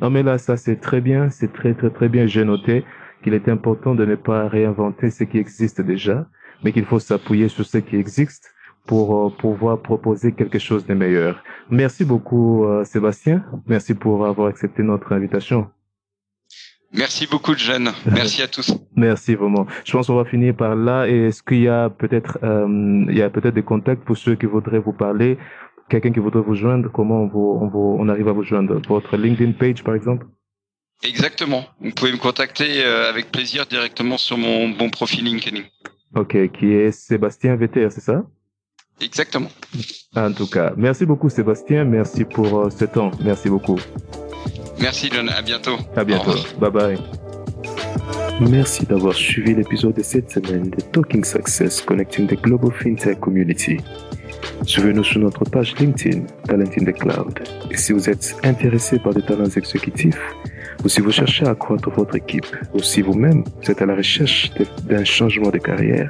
Non 0.00 0.10
mais 0.10 0.22
là 0.22 0.38
ça 0.38 0.56
c'est 0.56 0.76
très 0.80 1.00
bien, 1.00 1.30
c'est 1.30 1.52
très 1.52 1.74
très 1.74 1.90
très 1.90 2.08
bien. 2.08 2.26
J'ai 2.26 2.44
noté 2.44 2.84
qu'il 3.22 3.34
est 3.34 3.48
important 3.48 3.94
de 3.94 4.04
ne 4.04 4.14
pas 4.14 4.48
réinventer 4.48 5.10
ce 5.10 5.24
qui 5.24 5.38
existe 5.38 5.80
déjà, 5.80 6.26
mais 6.62 6.72
qu'il 6.72 6.84
faut 6.84 6.98
s'appuyer 7.00 7.48
sur 7.48 7.64
ce 7.64 7.78
qui 7.78 7.96
existe 7.96 8.54
pour 8.86 9.26
euh, 9.26 9.30
pouvoir 9.30 9.80
proposer 9.82 10.32
quelque 10.32 10.58
chose 10.58 10.86
de 10.86 10.94
meilleur. 10.94 11.42
Merci 11.70 12.04
beaucoup 12.04 12.64
euh, 12.64 12.84
Sébastien, 12.84 13.44
merci 13.66 13.94
pour 13.94 14.26
avoir 14.26 14.48
accepté 14.48 14.82
notre 14.82 15.12
invitation. 15.12 15.68
Merci 16.92 17.26
beaucoup, 17.26 17.54
Jeanne. 17.54 17.90
Merci 18.06 18.40
à 18.42 18.48
tous. 18.48 18.72
Merci 18.96 19.34
vraiment. 19.34 19.66
Je 19.84 19.92
pense 19.92 20.06
qu'on 20.06 20.16
va 20.16 20.24
finir 20.24 20.56
par 20.56 20.74
là. 20.74 21.06
Est-ce 21.06 21.42
qu'il 21.42 21.60
y 21.60 21.68
a 21.68 21.90
peut-être, 21.90 22.38
euh, 22.42 23.04
il 23.08 23.16
y 23.16 23.22
a 23.22 23.28
peut-être 23.28 23.54
des 23.54 23.62
contacts 23.62 24.04
pour 24.04 24.16
ceux 24.16 24.36
qui 24.36 24.46
voudraient 24.46 24.78
vous 24.78 24.92
parler, 24.92 25.36
quelqu'un 25.90 26.12
qui 26.12 26.20
voudrait 26.20 26.40
vous 26.40 26.54
joindre? 26.54 26.90
Comment 26.90 27.22
on, 27.22 27.26
vous, 27.28 27.58
on, 27.60 27.68
vous, 27.68 27.96
on 28.00 28.08
arrive 28.08 28.28
à 28.28 28.32
vous 28.32 28.42
joindre? 28.42 28.80
Votre 28.88 29.16
LinkedIn 29.16 29.52
page, 29.52 29.84
par 29.84 29.94
exemple? 29.94 30.26
Exactement. 31.04 31.64
Vous 31.80 31.92
pouvez 31.92 32.12
me 32.12 32.16
contacter 32.16 32.82
euh, 32.84 33.10
avec 33.10 33.30
plaisir 33.30 33.66
directement 33.66 34.16
sur 34.16 34.38
mon 34.38 34.70
bon 34.70 34.88
profil 34.88 35.24
LinkedIn. 35.24 35.60
Ok, 36.16 36.50
qui 36.52 36.72
est 36.72 36.90
Sébastien 36.90 37.54
Vetter, 37.56 37.90
c'est 37.90 38.00
ça? 38.00 38.24
Exactement. 39.00 39.50
En 40.16 40.32
tout 40.32 40.46
cas, 40.46 40.72
merci 40.76 41.06
beaucoup 41.06 41.28
Sébastien. 41.28 41.84
Merci 41.84 42.24
pour 42.24 42.58
euh, 42.58 42.70
ce 42.70 42.84
temps. 42.84 43.10
Merci 43.22 43.48
beaucoup. 43.48 43.78
Merci 44.80 45.10
John, 45.12 45.28
à 45.28 45.42
bientôt. 45.42 45.76
À 45.96 46.04
bientôt. 46.04 46.34
Bye 46.58 46.70
bye. 46.70 46.98
Merci 48.40 48.86
d'avoir 48.86 49.14
suivi 49.14 49.54
l'épisode 49.54 49.94
de 49.94 50.02
cette 50.02 50.30
semaine 50.30 50.70
de 50.70 50.80
Talking 50.80 51.24
Success 51.24 51.82
Connecting 51.82 52.28
the 52.28 52.40
Global 52.40 52.70
FinTech 52.72 53.18
Community. 53.18 53.78
Suivez-nous 54.64 55.02
sur 55.02 55.20
notre 55.20 55.44
page 55.44 55.74
LinkedIn, 55.78 56.20
Talent 56.46 56.70
in 56.78 56.84
the 56.84 56.92
Cloud. 56.92 57.40
Et 57.70 57.76
si 57.76 57.92
vous 57.92 58.08
êtes 58.08 58.36
intéressé 58.44 58.98
par 59.00 59.12
des 59.12 59.22
talents 59.22 59.50
exécutifs, 59.56 60.20
ou 60.84 60.88
si 60.88 61.00
vous 61.00 61.10
cherchez 61.10 61.46
à 61.46 61.50
accroître 61.50 61.90
votre 61.90 62.16
équipe, 62.16 62.46
ou 62.74 62.80
si 62.80 63.02
vous-même 63.02 63.44
êtes 63.68 63.82
à 63.82 63.86
la 63.86 63.96
recherche 63.96 64.52
d'un 64.84 65.04
changement 65.04 65.50
de 65.50 65.58
carrière, 65.58 66.08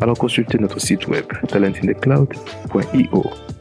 alors 0.00 0.18
consultez 0.18 0.58
notre 0.58 0.80
site 0.80 1.06
web 1.08 1.26
talentinthecloud.io. 1.48 3.55